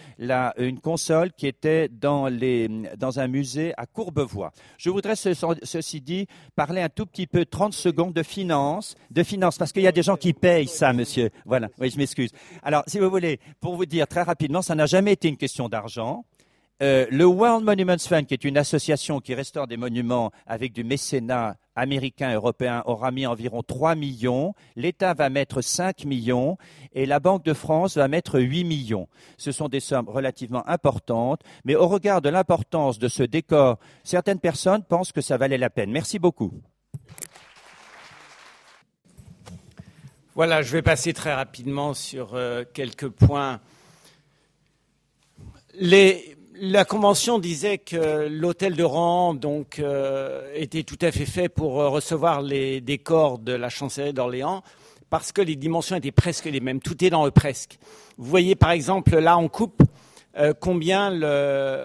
une 0.57 0.81
console 0.81 1.33
qui 1.33 1.47
était 1.47 1.89
dans, 1.89 2.27
un 2.27 3.29
musée 3.29 3.73
à 3.77 3.87
Courbevoie. 3.87 4.53
Je 4.79 4.91
voudrais 4.91 5.17
ceci 5.17 6.01
dit 6.01 6.27
parler 6.55 6.81
un 6.81 6.89
tout 6.89 7.07
petit 7.07 7.27
peu 7.27 7.45
30 7.45 7.73
secondes 7.73 8.13
de 8.13 8.23
finance, 8.23 8.95
de 9.11 9.23
finance 9.23 9.59
parce 9.59 9.73
qu'il 9.73 9.83
y 9.83 9.89
a 9.89 9.93
des 9.93 10.03
gens 10.03 10.17
qui 10.17 10.33
payent 10.33 10.69
ça, 10.69 10.93
monsieur. 10.93 11.31
Voilà, 11.45 11.69
oui, 11.79 11.91
je 11.91 11.99
m'excuse. 11.99 12.31
Alors, 12.63 12.85
si 12.87 12.99
vous 12.99 13.11
voulez, 13.11 13.41
pour 13.61 13.75
vous 13.77 13.87
dire 13.87 14.07
très 14.07 14.23
rapidement, 14.23 14.63
ça 14.63 14.75
n'a 14.75 14.87
jamais 14.87 15.13
été 15.13 15.29
une 15.29 15.37
question 15.37 15.69
d'argent. 15.69 16.25
Euh, 16.83 17.07
le 17.11 17.25
World 17.25 17.65
Monuments 17.65 18.09
Fund, 18.09 18.27
qui 18.27 18.35
est 18.35 18.43
une 18.43 18.59
association 18.59 19.21
qui 19.21 19.35
restaure 19.35 19.69
des 19.69 19.77
monuments 19.77 20.33
avec 20.49 20.73
du 20.73 20.83
mécénat 20.83 21.57
américain 21.77 22.35
européen, 22.35 22.83
aura 22.87 23.13
mis 23.13 23.25
environ 23.25 23.63
3 23.63 23.95
millions. 23.95 24.53
L'État 24.75 25.15
va 25.15 25.31
mettre 25.31 25.63
5 25.63 26.05
millions 26.07 26.59
et 26.93 27.07
la 27.07 27.21
Banque 27.21 27.45
de 27.45 27.55
France 27.55 27.97
va 27.97 28.09
mettre 28.09 28.41
8 28.41 28.65
millions. 28.65 29.07
Ce 29.37 29.53
sont 29.53 29.69
des 29.69 29.79
sommes 29.79 30.09
relativement 30.09 30.69
importantes, 30.69 31.43
mais 31.65 31.77
au 31.77 31.87
regard 31.87 32.21
de 32.21 32.29
l'importance 32.29 32.99
de 32.99 33.07
ce 33.07 33.23
décor, 33.23 33.79
certaines 34.03 34.41
personnes 34.41 34.83
pensent 34.83 35.13
que 35.13 35.21
ça 35.21 35.37
valait 35.37 35.59
la 35.59 35.71
peine. 35.71 35.93
Merci 35.93 36.19
beaucoup. 36.19 36.53
Voilà, 40.35 40.63
je 40.63 40.73
vais 40.73 40.83
passer 40.83 41.13
très 41.13 41.33
rapidement 41.33 41.95
sur 41.95 42.35
euh, 42.35 42.65
quelques 42.75 43.09
points. 43.09 43.61
Les, 45.75 46.37
la 46.65 46.85
convention 46.85 47.41
disait 47.41 47.79
que 47.79 48.29
l'hôtel 48.29 48.77
de 48.77 49.35
donc 49.35 49.81
euh, 49.81 50.49
était 50.55 50.85
tout 50.85 50.99
à 51.01 51.11
fait 51.11 51.27
fait 51.27 51.49
pour 51.49 51.81
euh, 51.81 51.89
recevoir 51.89 52.41
les 52.41 52.81
décors 52.81 53.41
de 53.41 53.53
la 53.53 53.69
chancellerie 53.69 54.13
d'Orléans 54.13 54.63
parce 55.11 55.33
que 55.33 55.43
les 55.43 55.57
dimensions 55.57 55.97
étaient 55.97 56.13
presque 56.13 56.45
les 56.45 56.61
mêmes. 56.61 56.79
Tout 56.79 57.05
est 57.05 57.11
dans 57.11 57.25
le 57.25 57.33
presque. 57.33 57.79
Vous 58.17 58.31
voyez 58.31 58.55
par 58.55 58.71
exemple 58.71 59.19
là 59.19 59.37
en 59.37 59.49
coupe 59.49 59.83
euh, 60.39 60.55
combien 60.59 61.11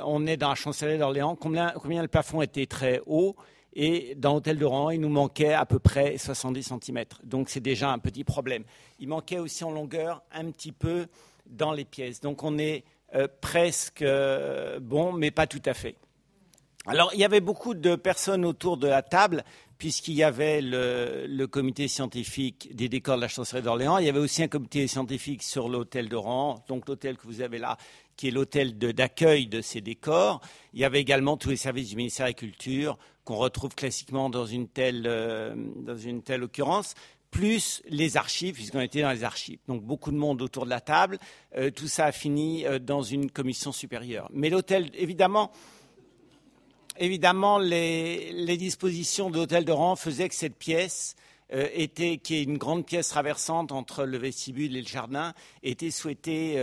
on 0.05 0.27
est 0.27 0.37
dans 0.37 0.49
la 0.49 0.55
chancellerie 0.55 0.99
d'Orléans, 0.99 1.35
combien, 1.35 1.73
le 1.73 2.07
plafond 2.07 2.43
était 2.43 2.67
très 2.67 3.01
haut. 3.07 3.35
Et 3.73 4.13
dans 4.15 4.35
l'hôtel 4.35 4.59
de 4.59 4.65
Rouen, 4.65 4.91
il 4.91 5.01
nous 5.01 5.09
manquait 5.09 5.53
à 5.53 5.65
peu 5.65 5.79
près 5.79 6.19
70 6.19 6.73
cm. 6.83 7.03
Donc 7.23 7.49
c'est 7.49 7.61
déjà 7.61 7.89
un 7.89 7.97
petit 7.97 8.23
problème. 8.23 8.63
Il 8.99 9.07
manquait 9.07 9.39
aussi 9.39 9.63
en 9.63 9.71
longueur 9.71 10.21
un 10.31 10.51
petit 10.51 10.71
peu 10.71 11.07
dans 11.47 11.73
les 11.73 11.85
pièces. 11.85 12.21
Donc 12.21 12.43
on 12.43 12.59
est 12.59 12.83
euh, 13.15 13.27
presque 13.41 14.01
euh, 14.01 14.79
bon, 14.79 15.13
mais 15.13 15.31
pas 15.31 15.47
tout 15.47 15.61
à 15.65 15.73
fait. 15.73 15.95
Alors, 16.85 17.11
il 17.13 17.19
y 17.19 17.25
avait 17.25 17.41
beaucoup 17.41 17.73
de 17.73 17.95
personnes 17.95 18.45
autour 18.45 18.77
de 18.77 18.87
la 18.87 19.01
table, 19.01 19.43
puisqu'il 19.77 20.13
y 20.13 20.23
avait 20.23 20.61
le, 20.61 21.45
comité 21.45 21.87
scientifique 21.87 22.73
des 22.73 22.89
décors 22.89 23.17
de 23.17 23.21
la 23.21 23.27
chancellerie 23.27 23.63
d'Orléans. 23.63 23.97
Il 23.97 24.05
y 24.05 24.09
avait 24.09 24.19
aussi 24.19 24.41
un 24.41 24.47
comité 24.47 24.87
scientifique 24.87 25.43
sur 25.43 25.69
l'hôtel 25.69 26.13
Rouen, 26.13 26.63
donc 26.67 26.87
l'hôtel 26.87 27.17
que 27.17 27.27
vous 27.27 27.41
avez 27.41 27.59
là, 27.59 27.77
qui 28.15 28.29
est 28.29 28.31
l'hôtel 28.31 28.77
d'accueil 28.77 29.47
de, 29.47 29.61
ces 29.61 29.81
décors. 29.81 30.41
Il 30.73 30.79
y 30.79 30.85
avait 30.85 31.01
également 31.01 31.37
tous 31.37 31.49
les 31.49 31.57
services 31.57 31.89
du 31.89 31.97
ministère 31.97 32.25
de 32.25 32.29
la 32.29 32.33
Culture, 32.33 32.97
qu'on 33.25 33.35
retrouve 33.35 33.75
classiquement 33.75 34.29
dans 34.29 34.45
une 34.45 34.69
telle, 34.69 35.03
euh, 35.05 35.53
dans 35.55 35.97
une 35.97 36.23
telle 36.23 36.43
occurrence 36.43 36.95
plus 37.31 37.81
les 37.87 38.17
archives, 38.17 38.55
puisqu'on 38.55 38.79
était 38.79 39.01
dans 39.01 39.11
les 39.11 39.23
archives. 39.23 39.59
Donc 39.67 39.83
beaucoup 39.83 40.11
de 40.11 40.17
monde 40.17 40.41
autour 40.41 40.65
de 40.65 40.69
la 40.69 40.81
table. 40.81 41.19
Euh, 41.57 41.71
tout 41.71 41.87
ça 41.87 42.05
a 42.05 42.11
fini 42.11 42.65
euh, 42.65 42.79
dans 42.79 43.01
une 43.01 43.29
commission 43.29 43.71
supérieure. 43.71 44.29
Mais 44.33 44.49
l'hôtel, 44.49 44.91
évidemment, 44.95 45.51
les, 47.59 48.57
dispositions 48.57 49.29
de 49.29 49.37
l'hôtel 49.37 49.65
de 49.65 49.71
Rouen 49.71 49.95
faisaient 49.95 50.29
que 50.29 50.35
cette 50.35 50.55
pièce 50.55 51.15
euh, 51.53 51.67
était, 51.73 52.17
qui 52.17 52.35
est 52.35 52.43
une 52.43 52.57
grande 52.57 52.85
pièce 52.85 53.09
traversante 53.09 53.71
entre 53.71 54.05
le 54.05 54.17
vestibule 54.17 54.75
et 54.75 54.81
le 54.81 54.87
jardin, 54.87 55.33
était 55.63 55.91
souhaitée 55.91 56.61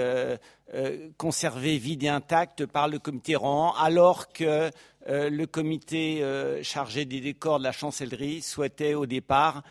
conservée 1.18 1.79
vide 1.79 2.05
et 2.05 2.09
intacte 2.09 2.66
par 2.66 2.88
le 2.88 2.98
comité 2.98 3.37
Rouen, 3.37 3.74
alors 3.74 4.33
que 4.33 4.70
le 5.07 5.44
comité 5.44 6.24
chargé 6.62 7.05
des 7.05 7.20
décors 7.20 7.59
de 7.59 7.64
la 7.64 7.72
chancellerie 7.72 8.42
souhaitait 8.42 8.94
au 8.94 9.07
départ 9.07 9.62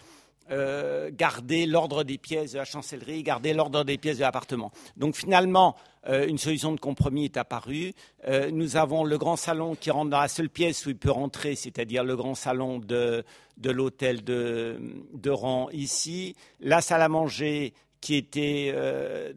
euh, 0.52 1.10
garder 1.10 1.66
l'ordre 1.66 2.04
des 2.04 2.18
pièces 2.18 2.52
de 2.52 2.58
la 2.58 2.66
chancellerie, 2.66 3.24
garder 3.24 3.54
l'ordre 3.54 3.86
des 3.86 3.98
pièces 3.98 4.18
de 4.18 4.24
l'appartement. 4.24 4.72
Donc 4.98 5.16
finalement, 5.16 5.76
euh, 6.10 6.28
une 6.28 6.38
solution 6.38 6.74
de 6.74 6.80
compromis 6.82 7.26
est 7.26 7.38
apparue. 7.38 7.94
Euh, 8.28 8.52
nous 8.52 8.76
avons 8.76 9.06
le 9.06 9.18
grand 9.18 9.38
salon 9.38 9.74
qui 9.74 9.90
rentre 9.90 10.10
dans 10.10 10.20
la 10.20 10.28
seule 10.28 10.50
pièce 10.50 10.86
où 10.86 10.90
il 10.90 10.98
peut 10.98 11.12
rentrer, 11.12 11.56
c'est-à-dire 11.56 12.04
le 12.04 12.18
grand 12.18 12.36
salon 12.36 12.80
de, 12.80 13.24
l'hôtel 13.64 14.26
de, 14.26 14.82
de 15.14 15.30
rang 15.30 15.70
ici, 15.72 16.36
la 16.60 16.82
salle 16.82 17.04
à 17.04 17.10
manger 17.10 17.74
qui 18.02 18.16
était 18.16 18.76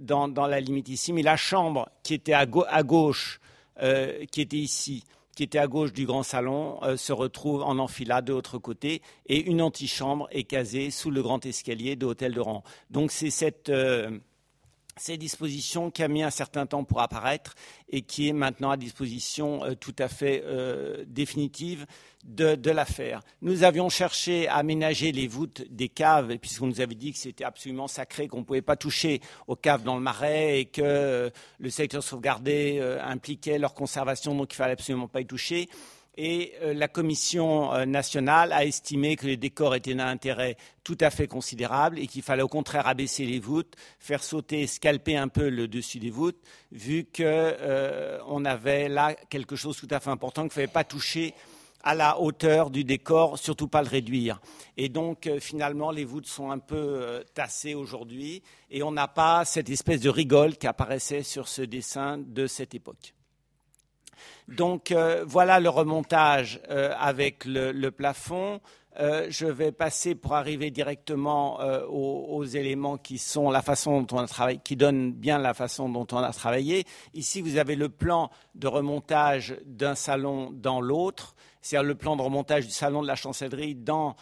dans, 0.01 0.27
la 0.27 0.59
limite 0.59 0.89
ici, 0.89 1.13
mais 1.13 1.23
la 1.23 1.37
chambre 1.37 1.89
qui 2.03 2.15
était 2.15 2.33
à 2.33 2.47
gauche, 2.47 3.39
qui 3.79 4.41
était 4.41 4.57
ici, 4.57 5.05
qui 5.37 5.43
était 5.45 5.59
à 5.59 5.69
gauche 5.69 5.93
du 5.93 6.07
grand 6.07 6.25
salon, 6.25 6.83
euh, 6.83 6.97
se 6.97 7.13
retrouve 7.13 7.63
en 7.63 7.79
enfilade 7.79 8.25
de 8.25 8.33
l'autre 8.33 8.59
côté 8.59 9.03
et 9.27 9.45
une 9.45 9.63
antichambre 9.63 10.27
est 10.33 10.45
casée 10.45 10.91
sous 10.91 11.11
le 11.11 11.23
grand 11.23 11.45
escalier 11.47 11.95
de 11.95 12.07
l'hôtel 12.07 12.35
de 12.35 12.41
rang. 12.41 12.65
Donc 12.91 13.13
c'est 13.13 13.31
cette 13.31 13.69
euh, 13.69 14.19
ces 14.97 15.17
dispositions 15.17 15.91
qui 15.91 16.03
a 16.03 16.09
mis 16.09 16.23
un 16.23 16.31
certain 16.31 16.67
temps 16.67 16.85
pour 16.85 17.01
apparaître 17.01 17.55
et 17.89 18.03
qui 18.03 18.29
est 18.29 18.33
maintenant 18.33 18.71
à 18.71 18.77
disposition 18.77 19.65
euh, 19.65 19.75
tout 19.75 19.95
à 19.99 20.09
fait 20.09 20.43
euh, 20.45 21.05
définitive 21.07 21.87
de, 22.25 22.71
l'affaire. 22.71 23.23
Nous 23.41 23.63
avions 23.63 23.89
cherché 23.89 24.49
à 24.49 24.57
aménager 24.57 25.13
les 25.13 25.29
voûtes 25.29 25.63
des 25.71 25.89
caves, 25.89 26.37
puisqu'on 26.39 26.67
nous 26.67 26.81
avait 26.81 26.97
dit 26.97 27.13
que 27.13 27.19
c'était 27.19 27.45
absolument 27.45 27.87
sacré, 27.87 28.27
qu'on 28.27 28.41
ne 28.41 28.45
pouvait 28.45 28.63
pas 28.63 28.75
toucher 28.75 29.21
aux 29.47 29.55
caves 29.55 29.85
dans 29.85 29.95
le 29.95 30.01
marais 30.01 30.59
et 30.59 30.65
que 30.65 30.83
euh, 30.83 31.31
le 31.61 31.71
secteur 31.71 32.03
sauvegardé 32.03 32.81
impliquait 33.01 33.59
leur 33.59 33.75
conservation, 33.75 34.35
donc 34.35 34.53
il 34.53 34.57
fallait 34.57 34.73
absolument 34.73 35.07
pas 35.07 35.21
y 35.21 35.27
toucher 35.27 35.69
et 36.17 36.55
euh, 36.63 36.73
la 36.73 36.89
Commission 36.89 37.73
euh, 37.75 37.85
nationale 37.85 38.53
a 38.53 38.65
estimé 38.65 39.17
que 39.17 39.27
les 39.27 39.37
décors 39.37 39.75
étaient 39.75 39.95
d'un 39.95 40.09
intérêt 40.09 40.57
tout 40.83 40.97
à 41.01 41.11
fait 41.11 41.27
considérable 41.27 41.99
et 41.99 42.07
qu'il 42.07 42.23
fallait 42.23 42.43
au 42.43 42.49
contraire 42.49 42.87
abaisser 42.87 43.27
les 43.27 43.39
voûtes, 43.39 43.75
faire 43.99 44.23
sauter, 44.23 44.67
scalper 44.67 45.17
un 45.17 45.29
peu 45.29 45.49
le 45.49 45.69
dessus 45.69 45.99
des 45.99 46.11
voûtes, 46.11 46.41
vu 46.73 47.05
qu'on 47.05 47.23
euh, 47.23 48.45
avait 48.45 48.89
là 48.89 49.15
quelque 49.29 49.57
chose 49.57 49.77
tout 49.77 49.89
à 49.91 50.01
fait 50.01 50.11
important 50.11 50.43
qu'il 50.43 50.49
ne 50.49 50.55
fallait 50.55 50.67
pas 50.69 50.85
toucher 50.85 51.35
à 51.85 51.95
la 51.95 52.19
hauteur 52.19 52.71
du 52.71 52.83
décor, 52.83 53.39
surtout 53.39 53.69
pas 53.69 53.83
le 53.83 53.89
réduire. 53.89 54.41
Et 54.77 54.89
donc 54.89 55.31
finalement, 55.39 55.93
les 55.93 56.05
voûtes 56.05 56.27
sont 56.27 56.51
un 56.51 56.59
peu 56.59 57.23
tassées 57.33 57.75
aujourd'hui 57.75 58.43
et 58.71 58.83
on 58.83 58.91
n'a 58.91 59.07
pas 59.07 59.45
cette 59.45 59.71
espèce 59.71 60.01
de 60.01 60.09
rigole 60.09 60.57
qui 60.57 60.67
apparaissait 60.67 61.23
sur 61.23 61.47
ce 61.47 61.63
dessin 61.63 62.19
de 62.19 62.49
cette 62.49 62.75
époque. 62.75 63.15
Donc 64.49 64.91
euh, 64.91 65.25
voilà 65.27 65.61
le 65.61 65.69
remontage 65.69 66.61
euh, 66.71 66.93
avec 66.99 67.45
le, 67.45 67.89
plafond. 67.91 68.61
Euh, 68.99 69.27
je 69.29 69.47
vais 69.47 69.73
passer 69.73 70.15
pour 70.15 70.35
arriver 70.35 70.71
directement 70.71 71.59
aux, 71.89 72.45
éléments 72.45 72.97
qui 72.97 73.19
sont 73.19 73.51
la 73.51 73.63
façon 73.63 74.03
dont 74.03 74.17
on 74.17 74.21
a 74.21 74.27
travaillé, 74.27 74.61
qui 74.63 74.77
donnent 74.77 75.13
bien 75.13 75.39
la 75.39 75.55
façon 75.55 75.89
dont 75.89 76.07
on 76.13 76.19
a 76.19 76.33
travaillé. 76.33 76.85
Ici, 77.13 77.43
vous 77.43 77.59
avez 77.59 77.77
le 77.77 77.89
plan 77.89 78.31
de 78.55 78.67
remontage 78.67 79.57
d'un 79.67 79.95
salon 79.95 80.51
dans 80.53 80.81
l'autre, 80.81 81.35
c'est-à-dire 81.61 81.87
le 81.87 81.95
plan 81.95 82.17
de 82.17 82.23
remontage 82.23 82.67
du 82.67 82.73
salon 82.73 83.03
de 83.03 83.07
la 83.07 83.17
chancellerie 83.17 83.75
dans 83.75 84.17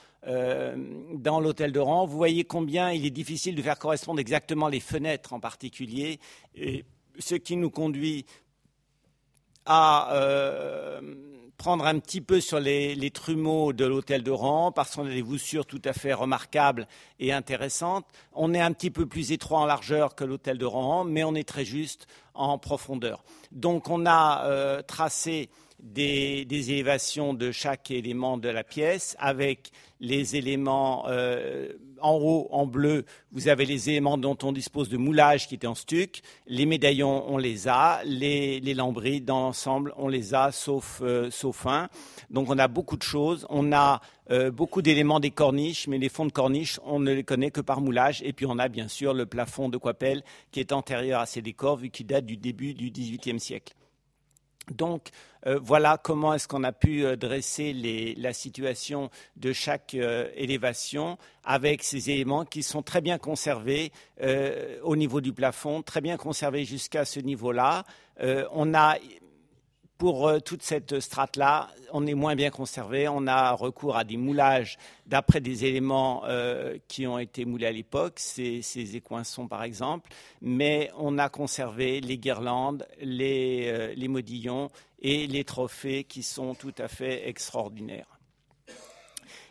l'hôtel 1.40 1.70
de 1.70 1.80
rang. 1.80 2.06
Vous 2.06 2.16
voyez 2.16 2.44
combien 2.44 2.90
il 2.90 3.06
est 3.06 3.10
difficile 3.10 3.54
de 3.54 3.62
faire 3.62 3.78
correspondre 3.78 4.18
exactement 4.18 4.68
les 4.68 4.80
fenêtres 4.80 5.34
en 5.34 5.40
particulier, 5.40 6.18
ce 7.18 7.34
qui 7.36 7.56
nous 7.56 7.70
conduit 7.70 8.26
à 9.66 10.12
euh, 10.14 11.00
prendre 11.56 11.86
un 11.86 11.98
petit 11.98 12.20
peu 12.20 12.40
sur 12.40 12.60
les, 12.60 13.10
trumeaux 13.10 13.72
de 13.72 13.84
l'hôtel 13.84 14.22
de 14.22 14.30
Rouen 14.30 14.72
parce 14.72 14.94
qu'on 14.94 15.06
a 15.06 15.10
des 15.10 15.22
voussures 15.22 15.66
tout 15.66 15.80
à 15.84 15.92
fait 15.92 16.12
remarquables 16.12 16.86
et 17.20 17.32
intéressantes. 17.32 18.06
On 18.32 18.52
est 18.54 18.60
un 18.60 18.72
petit 18.72 18.90
peu 18.90 19.06
plus 19.06 19.32
étroit 19.32 19.60
en 19.60 19.66
largeur 19.66 20.14
que 20.14 20.24
l'hôtel 20.24 20.58
de 20.58 20.66
Rouen, 20.66 21.04
mais 21.04 21.24
on 21.24 21.34
est 21.34 21.48
très 21.48 21.64
juste 21.64 22.06
en 22.34 22.58
profondeur. 22.58 23.24
Donc 23.52 23.88
on 23.88 24.04
a 24.06 24.44
euh, 24.46 24.82
tracé 24.82 25.48
des, 25.82 26.70
élévations 26.70 27.34
de 27.34 27.52
chaque 27.52 27.90
élément 27.90 28.38
de 28.38 28.48
la 28.48 28.64
pièce 28.64 29.16
avec 29.18 29.70
les 30.00 30.36
éléments 30.36 31.04
euh, 31.08 31.72
en 32.00 32.16
haut 32.16 32.48
en 32.50 32.66
bleu, 32.66 33.04
vous 33.32 33.48
avez 33.48 33.64
les 33.64 33.90
éléments 33.90 34.18
dont 34.18 34.36
on 34.42 34.52
dispose 34.52 34.88
de 34.88 34.96
moulage 34.96 35.48
qui 35.48 35.54
étaient 35.54 35.66
en 35.66 35.74
stuc. 35.74 36.22
Les 36.46 36.66
médaillons, 36.66 37.24
on 37.28 37.38
les 37.38 37.68
a. 37.68 38.00
Les, 38.04 38.60
lambris, 38.74 39.20
dans 39.20 39.40
l'ensemble, 39.40 39.94
on 39.96 40.08
les 40.08 40.34
a, 40.34 40.52
sauf, 40.52 41.00
euh, 41.02 41.30
sauf 41.30 41.66
un. 41.66 41.88
Donc 42.30 42.50
on 42.50 42.58
a 42.58 42.68
beaucoup 42.68 42.96
de 42.96 43.02
choses. 43.02 43.46
On 43.48 43.72
a 43.72 44.00
euh, 44.30 44.50
beaucoup 44.50 44.82
d'éléments 44.82 45.20
des 45.20 45.30
corniches, 45.30 45.86
mais 45.86 45.98
les 45.98 46.08
fonds 46.08 46.26
de 46.26 46.32
corniche, 46.32 46.80
on 46.84 46.98
ne 46.98 47.12
les 47.12 47.24
connaît 47.24 47.50
que 47.50 47.60
par 47.60 47.80
moulage. 47.80 48.22
Et 48.22 48.32
puis 48.32 48.46
on 48.46 48.58
a 48.58 48.68
bien 48.68 48.88
sûr 48.88 49.14
le 49.14 49.26
plafond 49.26 49.68
de 49.68 49.76
Coipel 49.76 50.22
qui 50.50 50.60
est 50.60 50.72
antérieur 50.72 51.20
à 51.20 51.26
ces 51.26 51.42
décors, 51.42 51.76
vu 51.76 51.90
qu'il 51.90 52.06
date 52.06 52.26
du 52.26 52.36
début 52.36 52.74
du 52.74 52.90
XVIIIe 52.90 53.40
siècle. 53.40 53.74
Donc 54.70 55.10
euh, 55.46 55.58
voilà 55.62 55.98
comment 56.02 56.32
est-ce 56.34 56.48
qu'on 56.48 56.64
a 56.64 56.72
pu 56.72 57.04
euh, 57.04 57.16
dresser 57.16 58.14
la 58.16 58.32
situation 58.32 59.10
de 59.36 59.52
chaque 59.52 59.94
euh, 59.94 60.28
élévation 60.36 61.18
avec 61.44 61.82
ces 61.82 62.10
éléments 62.10 62.44
qui 62.44 62.62
sont 62.62 62.82
très 62.82 63.02
bien 63.02 63.18
conservés 63.18 63.92
au 64.82 64.96
niveau 64.96 65.20
du 65.20 65.34
plafond, 65.34 65.82
très 65.82 66.00
bien 66.00 66.16
conservés 66.16 66.64
jusqu'à 66.64 67.04
ce 67.04 67.20
niveau-là. 67.20 67.84
on 68.52 68.72
a 68.72 68.96
pour 70.04 70.28
euh, 70.28 70.38
toute 70.38 70.62
cette 70.62 71.00
strate-là, 71.00 71.70
on 71.90 72.06
est 72.06 72.12
moins 72.12 72.36
bien 72.36 72.50
conservé. 72.50 73.08
On 73.08 73.26
a 73.26 73.52
recours 73.52 73.96
à 73.96 74.04
des 74.04 74.18
moulages 74.18 74.76
d'après 75.06 75.40
des 75.40 75.64
éléments 75.64 76.24
euh, 76.26 76.76
qui 76.88 77.06
ont 77.06 77.18
été 77.18 77.46
moulés 77.46 77.68
à 77.68 77.72
l'époque, 77.72 78.18
ces, 78.18 78.96
écoinçons 78.96 79.48
par 79.48 79.62
exemple, 79.62 80.10
mais 80.42 80.90
on 80.98 81.16
a 81.16 81.30
conservé 81.30 82.02
les 82.02 82.18
guirlandes, 82.18 82.86
les, 83.00 83.64
euh, 83.68 83.94
les 83.96 84.08
modillons 84.08 84.70
et 85.00 85.26
les 85.26 85.44
trophées 85.44 86.04
qui 86.04 86.22
sont 86.22 86.54
tout 86.54 86.74
à 86.76 86.88
fait 86.88 87.26
extraordinaires. 87.26 88.18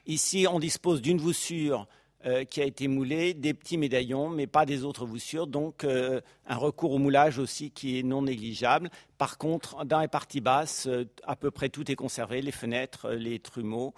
Ici, 0.05 0.45
on 0.47 0.59
dispose 0.59 1.01
d'une 1.01 1.17
voussure 1.17 1.87
euh, 2.25 2.45
qui 2.45 2.61
a 2.61 2.63
été 2.63 2.87
moulé, 2.87 3.33
des 3.33 3.53
petits 3.53 3.77
médaillons, 3.77 4.29
mais 4.29 4.47
pas 4.47 4.65
des 4.65 4.85
autres 4.85 5.05
voussures. 5.05 5.45
Donc 5.45 5.83
euh, 5.83 6.21
un 6.47 6.55
recours 6.55 6.93
au 6.93 6.97
moulage 6.97 7.37
aussi 7.37 7.69
qui 7.69 7.99
est 7.99 8.03
non 8.03 8.21
négligeable. 8.21 8.89
Par 9.17 9.37
contre, 9.37 9.83
dans 9.83 9.99
les 9.99 10.07
parties 10.07 10.39
basses, 10.39 10.87
euh, 10.87 11.03
à 11.27 11.35
peu 11.35 11.51
près 11.51 11.67
tout 11.67 11.91
est 11.91 11.97
conservé, 11.97 12.41
les 12.41 12.53
fenêtres, 12.53 13.09
les 13.09 13.39
trumeaux. 13.39 13.93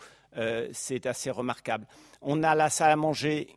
c'est 0.72 1.06
assez 1.06 1.30
remarquable. 1.30 1.86
On 2.22 2.42
a 2.42 2.56
la 2.56 2.72
salle 2.72 2.92
à 2.92 2.96
manger. 2.96 3.48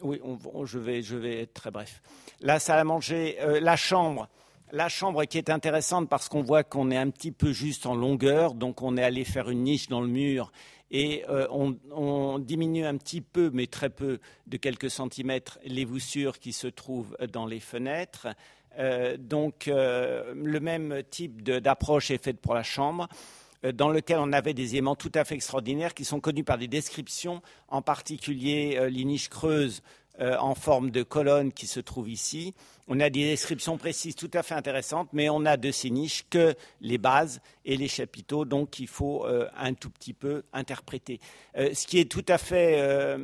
Oui, 0.00 0.18
je, 0.64 0.78
vais, 0.78 1.02
je 1.02 1.16
vais 1.18 1.42
être 1.42 1.52
très 1.52 1.70
bref. 1.70 2.00
La 2.40 2.58
salle 2.58 2.78
à 2.78 2.84
manger, 2.84 3.36
la 3.60 3.76
chambre. 3.76 4.28
La 4.72 4.88
chambre 4.88 5.24
qui 5.24 5.36
est 5.36 5.50
intéressante 5.50 6.08
parce 6.08 6.28
qu'on 6.28 6.42
voit 6.42 6.64
qu'on 6.64 6.90
est 6.90 6.96
un 6.96 7.10
petit 7.10 7.32
peu 7.32 7.52
juste 7.52 7.86
en 7.86 7.94
longueur, 7.94 8.54
donc 8.54 8.82
on 8.82 8.96
est 8.96 9.02
allé 9.02 9.24
faire 9.24 9.50
une 9.50 9.64
niche 9.64 9.88
dans 9.88 10.00
le 10.00 10.08
mur 10.08 10.52
et 10.90 11.24
euh, 11.28 11.46
on, 11.50 12.38
diminue 12.38 12.84
un 12.84 12.96
petit 12.96 13.20
peu, 13.20 13.50
mais 13.52 13.66
très 13.66 13.90
peu, 13.90 14.18
de 14.46 14.56
quelques 14.56 14.90
centimètres, 14.90 15.58
les 15.64 15.84
voussures 15.84 16.38
qui 16.38 16.52
se 16.52 16.66
trouvent 16.66 17.16
dans 17.32 17.46
les 17.46 17.60
fenêtres. 17.60 18.28
Euh, 18.78 19.16
donc 19.16 19.68
euh, 19.68 20.32
le 20.34 20.60
même 20.60 21.02
type 21.10 21.42
d'approche 21.42 22.10
est 22.10 22.22
faite 22.22 22.40
pour 22.40 22.54
la 22.54 22.62
chambre 22.62 23.08
dans 23.74 23.90
lequel 23.90 24.16
on 24.18 24.32
avait 24.32 24.54
des 24.54 24.72
éléments 24.72 24.96
tout 24.96 25.12
à 25.14 25.22
fait 25.22 25.34
extraordinaires 25.34 25.92
qui 25.92 26.06
sont 26.06 26.18
connus 26.18 26.44
par 26.44 26.56
des 26.56 26.66
descriptions, 26.66 27.42
en 27.68 27.82
particulier 27.82 28.88
les 28.88 29.04
niches 29.04 29.28
creuses 29.28 29.82
euh, 30.20 30.36
en 30.36 30.54
forme 30.54 30.90
de 30.90 31.02
colonne 31.02 31.50
qui 31.50 31.66
se 31.66 31.80
trouve 31.80 32.10
ici. 32.10 32.52
On 32.88 33.00
a 33.00 33.08
des 33.08 33.24
descriptions 33.24 33.78
précises 33.78 34.14
tout 34.14 34.30
à 34.34 34.42
fait 34.42 34.54
intéressantes, 34.54 35.08
mais 35.14 35.30
on 35.30 35.46
a 35.46 35.56
de 35.56 35.70
ces 35.70 35.88
niches 35.88 36.26
que 36.28 36.54
les 36.82 36.98
bases 36.98 37.40
et 37.64 37.78
les 37.78 37.88
chapiteaux, 37.88 38.44
donc 38.44 38.80
il 38.80 38.86
faut 38.86 39.24
euh, 39.24 39.48
un 39.56 39.72
tout 39.72 39.88
petit 39.88 40.12
peu 40.12 40.42
interpréter. 40.52 41.20
Euh, 41.56 41.72
ce 41.72 41.86
qui 41.86 41.98
est 41.98 42.04
tout 42.04 42.24
à 42.28 42.36
fait 42.36 43.16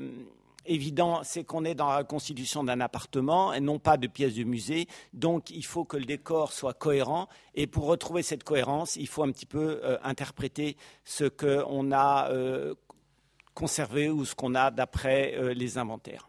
évident, 0.64 1.20
c'est 1.22 1.44
qu'on 1.44 1.66
est 1.66 1.74
dans 1.74 1.92
la 1.92 2.02
constitution 2.02 2.64
d'un 2.64 2.80
appartement 2.80 3.52
et 3.52 3.60
non 3.60 3.78
pas 3.78 3.98
de 3.98 4.06
pièces 4.06 4.34
de 4.34 4.44
musée. 4.44 4.88
Donc, 5.12 5.50
il 5.50 5.66
faut 5.66 5.84
que 5.84 5.98
le 5.98 6.06
décor 6.06 6.52
soit 6.52 6.72
cohérent. 6.72 7.28
Et 7.54 7.66
pour 7.66 7.84
retrouver 7.84 8.22
cette 8.22 8.42
cohérence, 8.42 8.96
il 8.96 9.06
faut 9.06 9.22
un 9.22 9.32
petit 9.32 9.46
peu 9.46 9.82
interpréter 10.02 10.76
ce 11.04 11.24
qu'on 11.24 11.92
a 11.92 12.30
conservé 13.54 14.08
ou 14.08 14.24
ce 14.24 14.34
qu'on 14.34 14.54
a 14.54 14.70
d'après 14.70 15.54
les 15.54 15.78
inventaires. 15.78 16.28